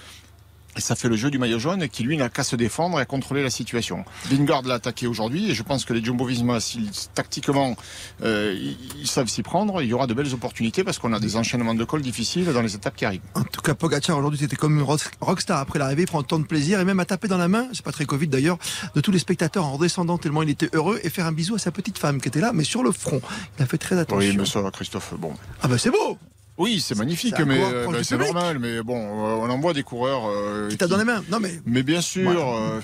Et 0.77 0.81
ça 0.81 0.97
fait 0.97 1.09
le 1.09 1.17
jeu 1.17 1.31
du 1.31 1.39
maillot 1.39 1.59
jaune 1.59 1.89
qui, 1.89 2.03
lui, 2.03 2.17
n'a 2.17 2.29
qu'à 2.29 2.43
se 2.43 2.57
défendre 2.57 2.99
et 2.99 3.03
à 3.03 3.05
contrôler 3.05 3.43
la 3.43 3.51
situation. 3.51 4.05
Lingard 4.31 4.63
l'a 4.63 4.75
attaqué 4.75 5.07
aujourd'hui 5.07 5.51
et 5.51 5.55
je 5.55 5.63
pense 5.63 5.85
que 5.85 5.93
les 5.93 6.03
Jumbo 6.05 6.25
Visma, 6.25 6.59
s'ils, 6.61 6.91
tactiquement, 7.15 7.77
euh, 8.23 8.55
ils, 8.99 9.07
savent 9.07 9.29
s'y 9.29 9.43
prendre, 9.43 9.83
il 9.83 9.89
y 9.89 9.93
aura 9.93 10.07
de 10.07 10.15
belles 10.15 10.33
opportunités 10.35 10.83
parce 10.85 10.99
qu'on 10.99 11.13
a 11.13 11.21
des 11.21 11.37
enchaînements 11.37 11.75
de 11.75 11.85
cols 11.85 12.03
difficiles 12.03 12.45
dans 12.53 12.63
les 12.63 12.75
étapes 12.75 12.97
qui 12.97 13.05
arrivent. 13.05 13.21
En 13.35 13.45
tout 13.45 13.61
cas, 13.61 13.75
Pogacar 13.75 14.19
aujourd'hui 14.19 14.39
c'était 14.39 14.57
comme 14.57 14.77
une 14.77 14.83
rock- 14.83 15.11
rockstar 15.21 15.59
après 15.61 15.79
l'arrivée, 15.79 16.03
il 16.03 16.07
prend 16.07 16.23
tant 16.23 16.39
de 16.39 16.45
plaisir 16.45 16.81
et 16.81 16.85
même 16.85 16.99
à 17.01 17.05
taper 17.05 17.29
dans 17.29 17.39
la 17.39 17.49
main, 17.49 17.69
c'est 17.73 17.85
pas 17.85 17.93
très 17.93 18.05
Covid 18.05 18.29
d'ailleurs, 18.29 18.59
de 18.95 19.01
tous 19.01 19.11
les 19.13 19.19
spectateurs 19.19 19.65
en 19.65 19.73
redescendant 19.75 20.19
tellement 20.19 20.43
il 20.43 20.51
était 20.51 20.71
heureux 20.73 20.99
et 21.03 21.11
faire 21.11 21.27
un 21.27 21.33
bisou 21.33 21.55
à 21.55 21.59
sa 21.59 21.71
petite 21.71 21.99
femme 21.99 22.21
qui 22.21 22.29
était 22.29 22.41
là, 22.41 22.53
mais 22.53 22.65
sur 22.65 22.83
le 22.83 22.91
front. 22.93 23.21
Il 23.59 23.63
a 23.63 23.67
fait 23.67 23.79
très 23.79 23.97
attention. 23.99 24.29
Oui, 24.31 24.37
mais 24.37 24.47
ça, 24.47 24.63
Christophe, 24.73 25.15
bon. 25.19 25.33
Ah 25.63 25.69
bah 25.69 25.79
c'est 25.79 25.91
beau 25.91 26.19
Oui, 26.57 26.81
c'est 26.81 26.97
magnifique, 26.97 27.35
mais 27.47 27.59
euh, 27.63 27.87
du 27.99 28.05
c'est 28.05 28.17
normal. 28.17 28.59
Mais 28.61 28.83
bon, 28.83 28.97
euh, 28.97 29.35
on 29.47 29.51
envoie 29.51 29.73
des 29.73 29.83
coureurs. 29.83 30.29
euh, 30.29 30.69
Qui 30.69 30.77
t'a 30.77 30.87
dans 30.87 30.97
les 30.99 31.05
mains 31.05 31.23
Non 31.31 31.41
mais. 31.41 31.61
Mais 31.67 31.83
bien 31.83 32.01
sûr. 32.01 32.23
Voilà. 32.31 32.41
euh, 32.41 32.81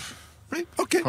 Oui, 0.53 0.65
ok. 0.79 1.03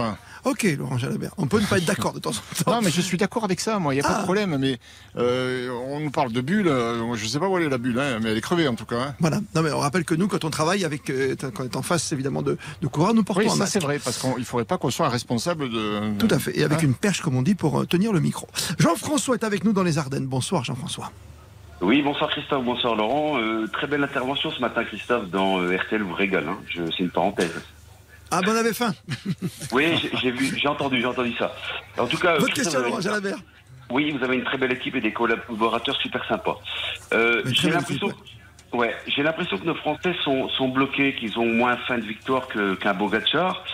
Ok, 0.44 0.63
Laurent 0.77 0.98
Jalabert. 0.98 1.34
On 1.38 1.46
peut 1.48 1.60
ne 1.60 1.65
pas 1.68 1.77
être 1.77 1.86
d'accord 1.86 2.13
de 2.13 2.20
temps 2.20 2.32
en 2.32 2.63
temps. 2.63 2.72
Non, 2.72 2.82
mais 2.82 2.89
je 2.89 3.01
suis 3.01 3.18
d'accord 3.18 3.44
avec 3.44 3.60
ça, 3.60 3.77
moi, 3.77 3.94
il 3.94 3.98
n'y 3.98 4.01
a 4.03 4.08
pas 4.08 4.15
Ah. 4.15 4.20
de 4.20 4.24
problème. 4.24 4.58
Mais 4.60 4.80
euh, 5.18 5.70
on 5.88 6.00
nous 6.00 6.10
parle 6.12 6.32
de 6.32 6.41
bulle, 6.41 6.68
euh, 6.68 7.15
je 7.15 7.27
sais 7.27 7.38
pas 7.39 7.48
où 7.48 7.58
elle 7.58 7.65
est 7.65 7.70
la 7.70 7.77
bulle, 7.80 8.00
hein, 8.00 8.20
mais 8.22 8.32
elle 8.32 8.38
est 8.38 8.41
crevée 8.41 8.68
en 8.68 8.74
tout 8.75 8.86
cas. 8.86 8.96
hein. 9.01 9.15
Voilà. 9.20 9.39
Non 9.56 9.62
mais 9.63 9.72
on 9.72 9.80
rappelle 9.80 10.03
que 10.03 10.13
nous, 10.15 10.27
quand 10.27 10.44
on 10.44 10.50
travaille 10.51 10.84
avec, 10.86 11.10
euh, 11.12 11.36
quand 11.36 11.62
on 11.63 11.65
est 11.65 11.75
en 11.75 11.82
face 11.84 12.12
évidemment 12.12 12.41
de, 12.44 12.58
de 12.82 12.88
coureurs, 12.88 13.13
nous 13.15 13.24
portons 13.24 13.41
Oui, 13.41 13.50
un 13.50 13.56
ça 13.56 13.65
c'est 13.68 13.80
vrai, 13.80 14.00
parce 14.03 14.18
qu'il 14.20 14.30
ne 14.38 14.44
faudrait 14.44 14.65
pas 14.65 14.77
qu'on 14.80 14.89
soit 14.91 15.06
un 15.08 15.10
responsable 15.10 15.70
de. 15.70 16.18
Tout 16.18 16.27
à 16.32 16.38
fait. 16.39 16.58
Et 16.58 16.63
avec 16.63 16.80
Hein 16.80 16.84
une 16.84 16.96
perche, 16.96 17.22
comme 17.22 17.36
on 17.36 17.41
dit, 17.44 17.56
pour 17.56 17.86
tenir 17.88 18.12
le 18.13 18.20
micro. 18.20 18.48
Jean-François 18.80 19.36
est 19.36 19.44
avec 19.44 19.63
nous 19.63 19.74
dans 19.74 19.84
les 19.84 19.98
Ardennes. 20.00 20.25
Bonsoir, 20.27 20.63
Jean-François. 20.63 21.12
Oui, 21.81 22.01
bonsoir 22.03 22.29
Christophe, 22.29 22.63
bonsoir 22.63 22.95
Laurent. 22.95 23.39
Euh, 23.39 23.67
très 23.67 23.88
belle 23.88 24.03
intervention 24.03 24.51
ce 24.51 24.59
matin 24.61 24.83
Christophe 24.83 25.29
dans 25.29 25.59
euh, 25.61 25.75
RTL 25.75 26.01
vous 26.03 26.13
régale. 26.13 26.47
Hein. 26.47 26.57
Je- 26.69 26.83
C'est 26.91 26.99
une 27.03 27.10
parenthèse. 27.10 27.51
Ah, 28.29 28.41
bon, 28.41 28.51
on 28.51 28.56
avait 28.56 28.73
faim. 28.73 28.93
Oui, 29.71 30.10
j'ai- 30.21 30.32
vu, 30.32 30.56
j'ai 30.58 30.67
entendu, 30.67 30.99
j'ai 30.99 31.06
entendu 31.08 31.34
ça. 31.38 31.53
En 31.97 32.06
tout 32.08 32.17
cas, 32.17 32.34
Votre 32.38 32.53
Christophe, 32.53 32.73
question, 32.73 32.82
Laurent 32.89 33.01
Jalabert. 33.01 33.38
Oui, 33.89 34.12
vous 34.12 34.23
avez 34.23 34.36
une 34.36 34.43
très 34.43 34.58
belle 34.58 34.71
équipe 34.71 34.95
et 34.95 35.01
des 35.01 35.12
collaborateurs 35.12 35.95
super 35.99 36.23
sympas. 36.27 36.58
Euh, 37.13 37.41
j'ai 37.51 37.71
l'impression, 37.71 38.13
ouais, 38.73 38.95
j'ai 39.08 39.23
l'impression 39.23 39.58
que 39.58 39.65
nos 39.65 39.75
Français 39.75 40.13
sont, 40.23 40.47
sont 40.49 40.69
bloqués, 40.69 41.15
qu'ils 41.15 41.38
ont 41.39 41.45
moins 41.45 41.75
faim 41.88 41.97
de 41.97 42.06
victoire 42.06 42.47
que- 42.47 42.75
qu'un 42.75 42.93
Bogacar. 42.93 43.65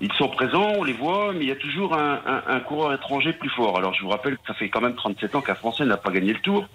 Ils 0.00 0.12
sont 0.12 0.28
présents, 0.28 0.74
on 0.76 0.84
les 0.84 0.92
voit, 0.92 1.32
mais 1.32 1.40
il 1.40 1.48
y 1.48 1.52
a 1.52 1.56
toujours 1.56 1.94
un, 1.94 2.60
coureur 2.60 2.92
étranger 2.92 3.32
plus 3.32 3.50
fort. 3.50 3.76
Alors 3.78 3.94
je 3.94 4.02
vous 4.02 4.08
rappelle 4.08 4.36
que 4.36 4.46
ça 4.46 4.54
fait 4.54 4.68
quand 4.68 4.80
même 4.80 4.94
37 4.94 5.34
ans 5.34 5.40
qu'un 5.40 5.56
Français 5.56 5.84
n'a 5.84 5.96
pas 5.96 6.10
gagné 6.10 6.32
le 6.32 6.40
Tour. 6.40 6.66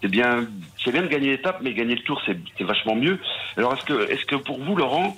C'est 0.00 0.08
bien, 0.08 0.46
c'est 0.82 0.90
bien 0.90 1.02
de 1.02 1.08
gagner 1.08 1.30
l'étape, 1.30 1.58
mais 1.62 1.74
gagner 1.74 1.94
le 1.94 2.02
Tour, 2.02 2.22
c'est 2.26 2.64
vachement 2.64 2.94
mieux. 2.94 3.18
Alors 3.56 3.74
est-ce 3.74 3.84
que, 3.84 4.10
est-ce 4.10 4.24
que 4.24 4.36
pour 4.36 4.58
vous, 4.62 4.76
Laurent, 4.76 5.16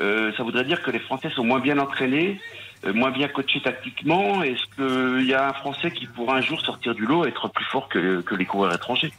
euh, 0.00 0.32
ça 0.36 0.42
voudrait 0.42 0.64
dire 0.64 0.82
que 0.82 0.90
les 0.90 0.98
Français 0.98 1.30
sont 1.30 1.44
moins 1.44 1.60
bien 1.60 1.78
entraînés, 1.78 2.40
euh, 2.84 2.92
moins 2.92 3.10
bien 3.10 3.28
coachés 3.28 3.60
tactiquement? 3.60 4.42
Est-ce 4.42 4.64
qu'il 4.74 5.26
y 5.26 5.34
a 5.34 5.48
un 5.48 5.52
Français 5.52 5.92
qui 5.92 6.06
pourra 6.06 6.36
un 6.36 6.40
jour 6.40 6.60
sortir 6.60 6.94
du 6.94 7.06
lot 7.06 7.24
et 7.24 7.28
être 7.28 7.48
plus 7.48 7.64
fort 7.66 7.88
que 7.88 8.34
les 8.34 8.46
coureurs 8.46 8.74
étrangers? 8.74 9.12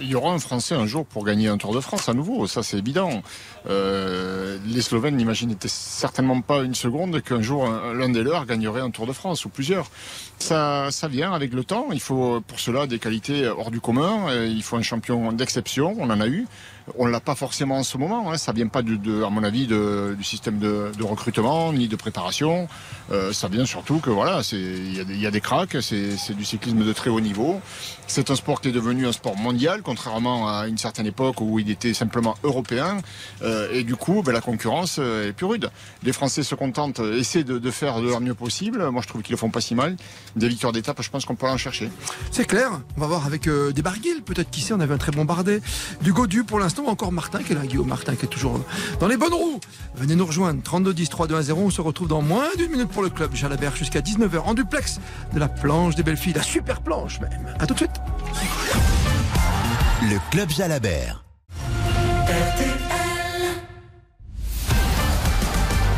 Il 0.00 0.06
y 0.08 0.14
aura 0.16 0.32
un 0.32 0.38
Français 0.40 0.74
un 0.74 0.86
jour 0.86 1.06
pour 1.06 1.24
gagner 1.24 1.46
un 1.46 1.56
Tour 1.56 1.72
de 1.72 1.80
France 1.80 2.08
à 2.08 2.14
nouveau, 2.14 2.46
ça 2.48 2.64
c'est 2.64 2.78
évident. 2.78 3.22
Euh, 3.68 4.58
les 4.66 4.82
Slovènes 4.82 5.16
n'imaginaient 5.16 5.56
certainement 5.66 6.40
pas 6.40 6.62
une 6.62 6.74
seconde 6.74 7.22
qu'un 7.22 7.40
jour 7.42 7.66
un- 7.66 7.94
l'un 7.94 8.08
des 8.08 8.22
leurs 8.24 8.44
gagnerait 8.44 8.80
un 8.80 8.90
Tour 8.90 9.06
de 9.06 9.12
France 9.12 9.44
ou 9.44 9.50
plusieurs. 9.50 9.88
Ça, 10.44 11.08
vient 11.08 11.32
avec 11.32 11.54
le 11.54 11.64
temps. 11.64 11.86
Il 11.90 12.00
faut 12.00 12.42
pour 12.42 12.60
cela 12.60 12.86
des 12.86 12.98
qualités 12.98 13.46
hors 13.48 13.70
du 13.70 13.80
commun. 13.80 14.28
Euh, 14.28 14.46
Il 14.46 14.62
faut 14.62 14.76
un 14.76 14.82
champion 14.82 15.32
d'exception. 15.32 15.96
On 15.98 16.10
en 16.10 16.20
a 16.20 16.26
eu. 16.28 16.46
On 16.98 17.06
l'a 17.06 17.20
pas 17.20 17.34
forcément 17.34 17.78
en 17.78 17.82
ce 17.82 17.96
moment. 17.96 18.30
Hein. 18.30 18.36
Ça 18.36 18.52
vient 18.52 18.66
pas 18.66 18.80
à 18.80 19.30
mon 19.30 19.42
avis 19.42 19.66
du 19.66 20.22
système 20.22 20.58
de, 20.58 20.90
recrutement 21.02 21.72
ni 21.72 21.88
de 21.88 21.96
préparation. 21.96 22.68
Euh, 23.10 23.32
ça 23.32 23.48
vient 23.48 23.64
surtout 23.64 24.00
que 24.00 24.10
voilà, 24.10 24.42
il 24.52 24.94
y, 24.94 25.26
a 25.26 25.30
des- 25.30 25.40
cracks. 25.40 25.78
C'est 25.80 26.34
du 26.36 26.44
cyclisme 26.44 26.84
de 26.84 26.92
très 26.92 27.08
haut 27.08 27.22
niveau. 27.22 27.60
C'est 28.06 28.30
un 28.30 28.36
sport 28.36 28.60
qui 28.60 28.68
est 28.68 28.72
devenu 28.72 29.06
un 29.06 29.12
sport 29.12 29.36
mondial, 29.36 29.80
contrairement 29.82 30.46
à 30.46 30.68
une 30.68 30.76
certaine 30.76 31.06
époque 31.06 31.40
où 31.40 31.58
il 31.58 31.70
était 31.70 31.94
simplement 31.94 32.34
européen. 32.42 32.98
Euh, 33.40 33.72
et 33.72 33.82
du 33.82 33.96
coup, 33.96 34.22
ben, 34.22 34.32
la 34.32 34.42
concurrence 34.42 34.98
est 34.98 35.32
plus 35.32 35.46
rude. 35.46 35.70
Les 36.02 36.12
Français 36.12 36.42
se 36.42 36.54
contentent, 36.54 37.00
essaient 37.00 37.44
de, 37.44 37.58
de 37.58 37.70
faire 37.70 38.02
de 38.02 38.08
leur 38.08 38.20
mieux 38.20 38.34
possible. 38.34 38.90
Moi, 38.90 39.00
je 39.00 39.08
trouve 39.08 39.22
qu'ils 39.22 39.32
le 39.32 39.38
font 39.38 39.50
pas 39.50 39.62
si 39.62 39.74
mal. 39.74 39.96
Des 40.36 40.48
victoires 40.48 40.72
d'étape, 40.72 41.00
je 41.00 41.10
pense 41.10 41.24
qu'on 41.24 41.36
peut 41.36 41.46
en 41.46 41.56
chercher. 41.56 41.90
C'est 42.30 42.44
clair. 42.44 42.80
On 42.96 43.00
va 43.00 43.06
voir 43.06 43.26
avec 43.26 43.46
euh, 43.46 43.72
des 43.72 43.82
Barguil, 43.82 44.22
peut-être 44.22 44.50
qui 44.50 44.60
sait. 44.60 44.74
On 44.74 44.80
avait 44.80 44.94
un 44.94 44.98
très 44.98 45.12
bon 45.12 45.24
Bardet. 45.24 45.60
Du 46.02 46.12
Godu 46.12 46.44
pour 46.44 46.58
l'instant, 46.58 46.82
ou 46.84 46.88
encore 46.88 47.12
Martin 47.12 47.42
qui 47.42 47.52
est 47.52 47.54
là, 47.54 47.64
Guillaume 47.64 47.88
Martin 47.88 48.16
qui 48.16 48.24
est 48.24 48.28
toujours 48.28 48.56
euh, 48.56 48.96
dans 48.98 49.06
les 49.06 49.16
bonnes 49.16 49.32
roues. 49.32 49.60
Venez 49.94 50.16
nous 50.16 50.26
rejoindre. 50.26 50.62
32 50.62 50.92
10 50.94 51.08
3 51.08 51.26
2 51.28 51.34
1 51.36 51.42
0. 51.42 51.60
On 51.62 51.70
se 51.70 51.80
retrouve 51.80 52.08
dans 52.08 52.22
moins 52.22 52.48
d'une 52.58 52.70
minute 52.70 52.88
pour 52.88 53.02
le 53.02 53.10
club 53.10 53.34
Jalabert 53.34 53.76
jusqu'à 53.76 54.00
19h 54.00 54.40
en 54.40 54.54
duplex 54.54 54.98
de 55.32 55.38
la 55.38 55.48
planche 55.48 55.94
des 55.94 56.02
belles 56.02 56.16
filles, 56.16 56.32
la 56.32 56.42
super 56.42 56.80
planche 56.80 57.20
même. 57.20 57.54
À 57.58 57.66
tout 57.66 57.74
de 57.74 57.78
suite. 57.78 57.90
Le 60.02 60.18
Club 60.30 60.50
Jalabert. 60.50 61.24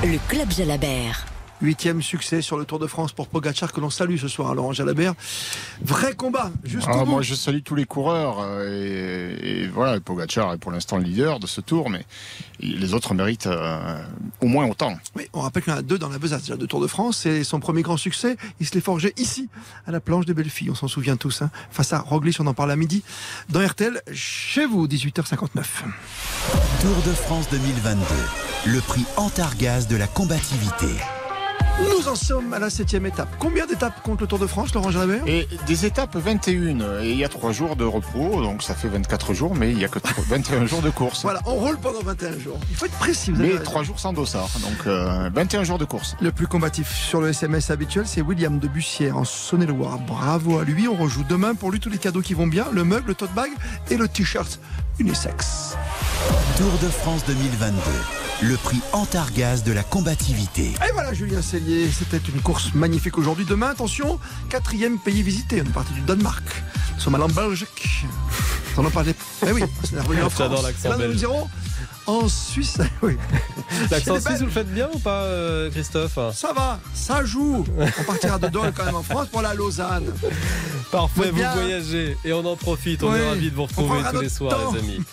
Le 0.04 0.18
Club 0.28 0.50
Jalabert. 0.52 1.26
Huitième 1.62 2.02
succès 2.02 2.42
sur 2.42 2.58
le 2.58 2.64
Tour 2.66 2.78
de 2.78 2.86
France 2.86 3.12
pour 3.12 3.28
Pogacar 3.28 3.72
que 3.72 3.80
l'on 3.80 3.88
salue 3.90 4.18
ce 4.18 4.28
soir, 4.28 4.54
Laurent 4.54 4.72
Jalabert. 4.72 5.14
Vrai 5.82 6.14
combat, 6.14 6.50
jusqu'au 6.64 6.90
Ah, 6.92 7.04
moi, 7.06 7.22
je 7.22 7.34
salue 7.34 7.60
tous 7.64 7.74
les 7.74 7.86
coureurs. 7.86 8.40
euh, 8.40 9.34
et, 9.42 9.62
et 9.62 9.66
voilà, 9.66 9.98
Pogacar 10.00 10.52
est 10.52 10.58
pour 10.58 10.70
l'instant 10.70 10.98
le 10.98 11.04
leader 11.04 11.40
de 11.40 11.46
ce 11.46 11.62
tour, 11.62 11.88
mais 11.88 12.04
les 12.60 12.92
autres 12.92 13.14
méritent 13.14 13.46
euh, 13.46 14.02
au 14.42 14.46
moins 14.48 14.66
autant. 14.66 14.96
Oui, 15.16 15.28
on 15.32 15.40
rappelle 15.40 15.62
qu'il 15.62 15.72
y 15.72 15.76
en 15.76 15.78
a 15.78 15.82
deux 15.82 15.96
dans 15.98 16.10
la 16.10 16.18
besace 16.18 16.42
déjà 16.42 16.56
de 16.56 16.66
Tour 16.66 16.80
de 16.82 16.86
France. 16.86 17.18
C'est 17.22 17.42
son 17.42 17.58
premier 17.58 17.80
grand 17.82 17.96
succès. 17.96 18.36
Il 18.60 18.66
se 18.66 18.74
l'est 18.74 18.80
forgé 18.82 19.14
ici, 19.16 19.48
à 19.86 19.90
la 19.92 20.00
planche 20.00 20.26
des 20.26 20.34
belles 20.34 20.50
filles. 20.50 20.70
On 20.70 20.74
s'en 20.74 20.88
souvient 20.88 21.16
tous. 21.16 21.40
hein. 21.40 21.50
Face 21.70 21.92
à 21.94 22.00
Roglic, 22.00 22.36
on 22.38 22.46
en 22.46 22.54
parle 22.54 22.70
à 22.72 22.76
midi. 22.76 23.02
Dans 23.48 23.66
RTL, 23.66 24.02
chez 24.12 24.66
vous, 24.66 24.86
18h59. 24.86 25.62
Tour 26.82 27.02
de 27.06 27.12
France 27.12 27.48
2022. 27.50 28.04
Le 28.66 28.80
prix 28.80 29.04
Antargaz 29.16 29.86
de 29.88 29.96
la 29.96 30.06
combativité. 30.06 30.86
Nous 31.78 32.08
en 32.08 32.14
sommes 32.14 32.54
à 32.54 32.58
la 32.58 32.70
septième 32.70 33.04
étape. 33.04 33.28
Combien 33.38 33.66
d'étapes 33.66 34.02
compte 34.02 34.22
le 34.22 34.26
Tour 34.26 34.38
de 34.38 34.46
France, 34.46 34.72
Laurent 34.72 34.90
Jalabert 34.90 35.22
Et 35.26 35.46
des 35.66 35.84
étapes 35.84 36.16
21. 36.16 37.02
Et 37.02 37.10
il 37.10 37.18
y 37.18 37.24
a 37.24 37.28
3 37.28 37.52
jours 37.52 37.76
de 37.76 37.84
repos, 37.84 38.42
donc 38.42 38.62
ça 38.62 38.74
fait 38.74 38.88
24 38.88 39.34
jours, 39.34 39.54
mais 39.54 39.70
il 39.70 39.76
n'y 39.76 39.84
a 39.84 39.88
que 39.88 39.98
21 40.28 40.64
jours 40.66 40.80
de 40.80 40.88
course. 40.88 41.22
Voilà, 41.22 41.40
on 41.44 41.54
roule 41.54 41.76
pendant 41.76 42.00
21 42.02 42.38
jours. 42.38 42.58
Il 42.70 42.76
faut 42.76 42.86
être 42.86 42.98
précis. 42.98 43.30
Vous 43.30 43.40
avez 43.40 43.48
Mais 43.48 43.58
raison. 43.58 43.64
3 43.70 43.82
jours 43.82 44.00
sans 44.00 44.12
dossard, 44.14 44.48
donc 44.62 44.86
euh, 44.86 45.28
21 45.34 45.64
jours 45.64 45.78
de 45.78 45.84
course. 45.84 46.16
Le 46.20 46.32
plus 46.32 46.46
combatif 46.46 46.90
sur 46.94 47.20
le 47.20 47.28
SMS 47.28 47.70
habituel, 47.70 48.06
c'est 48.06 48.22
William 48.22 48.58
de 48.58 48.68
Bussière 48.68 49.18
en 49.18 49.24
Saône-et-Loire. 49.24 49.98
Bravo 49.98 50.58
à 50.58 50.64
lui. 50.64 50.88
On 50.88 50.94
rejoue 50.96 51.24
demain 51.28 51.54
pour 51.54 51.70
lui 51.70 51.80
tous 51.80 51.90
les 51.90 51.98
cadeaux 51.98 52.22
qui 52.22 52.32
vont 52.32 52.46
bien 52.46 52.66
le 52.72 52.84
mug, 52.84 53.02
le 53.06 53.14
tote 53.14 53.32
bag 53.34 53.50
et 53.90 53.98
le 53.98 54.08
t-shirt 54.08 54.60
unisex. 54.98 55.76
Tour 56.56 56.72
de 56.82 56.88
France 56.88 57.22
2022. 57.26 57.80
Le 58.42 58.56
prix 58.56 58.80
Antargaz 58.92 59.62
de 59.64 59.72
la 59.72 59.82
combativité. 59.82 60.72
Et 60.86 60.92
voilà 60.92 61.14
Julien 61.14 61.40
Cellier, 61.42 61.88
c'était 61.90 62.20
une 62.32 62.40
course 62.42 62.74
magnifique 62.74 63.16
aujourd'hui. 63.18 63.44
Demain, 63.46 63.70
attention, 63.70 64.18
quatrième 64.50 64.98
pays 64.98 65.22
visité. 65.22 65.62
On 65.62 65.68
est 65.68 65.72
parti 65.72 65.92
du 65.94 66.00
Danemark. 66.02 66.44
Nous 66.94 67.00
sommes 67.00 67.14
allés 67.14 67.24
en 67.24 67.28
Belgique. 67.28 68.04
On 68.76 68.84
en 68.84 68.90
parlait. 68.90 69.14
Eh 69.46 69.52
oui, 69.52 69.62
c'est 69.84 69.98
revenu 70.00 70.22
en 70.22 70.30
France. 70.30 70.48
J'adore 70.50 70.62
l'accent 70.62 70.88
Là, 70.90 70.96
nous 70.96 71.02
belge. 71.02 71.26
En 72.06 72.28
Suisse. 72.28 72.78
Oui. 73.02 73.16
L'accent 73.90 74.18
suisse, 74.20 74.38
vous 74.38 74.46
le 74.46 74.50
faites 74.50 74.72
bien 74.72 74.88
ou 74.92 74.98
pas, 74.98 75.22
euh, 75.22 75.70
Christophe? 75.70 76.18
Ça 76.32 76.52
va, 76.52 76.78
ça 76.94 77.24
joue. 77.24 77.64
On 77.78 78.02
partira 78.04 78.38
de 78.38 78.48
Dole 78.48 78.72
quand 78.74 78.84
même 78.84 78.94
en 78.94 79.02
France 79.02 79.28
pour 79.28 79.42
la 79.42 79.54
Lausanne. 79.54 80.12
Parfait, 80.90 81.30
vous 81.30 81.42
voyagez 81.54 82.16
et 82.24 82.32
on 82.32 82.44
en 82.46 82.56
profite. 82.56 83.02
On 83.02 83.12
Oui. 83.12 83.18
est 83.18 83.28
ravis 83.28 83.50
de 83.50 83.56
vous 83.56 83.64
retrouver 83.64 84.00
tous 84.12 84.20
les 84.20 84.28
soirs, 84.28 84.58
temps. 84.58 84.72
les 84.72 84.78
amis. 84.80 85.00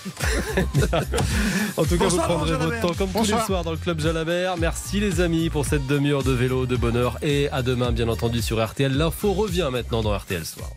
en 1.78 1.84
tout 1.84 1.98
cas, 1.98 2.04
Bonsoir, 2.06 2.28
vous 2.30 2.36
prendrez 2.36 2.56
votre 2.58 2.80
temps 2.82 2.94
comme 2.94 3.10
tous 3.10 3.32
les 3.32 3.42
soirs 3.46 3.64
dans 3.64 3.72
le 3.72 3.78
Club 3.78 4.00
Jalabert. 4.00 4.58
Merci, 4.58 5.00
les 5.00 5.20
amis, 5.20 5.50
pour 5.50 5.66
cette 5.66 5.86
demi-heure 5.88 6.24
de 6.24 6.32
vélo, 6.32 6.66
de 6.66 6.76
bonheur. 6.76 7.18
Et 7.22 7.50
à 7.52 7.62
demain, 7.64 7.92
bien 7.92 8.08
entendu, 8.08 8.42
sur 8.42 8.64
RTL. 8.64 8.96
L'info 8.96 9.34
revient 9.34 9.70
maintenant 9.72 10.02
dans 10.04 10.16
RTL 10.18 10.46
Soir. 10.46 10.70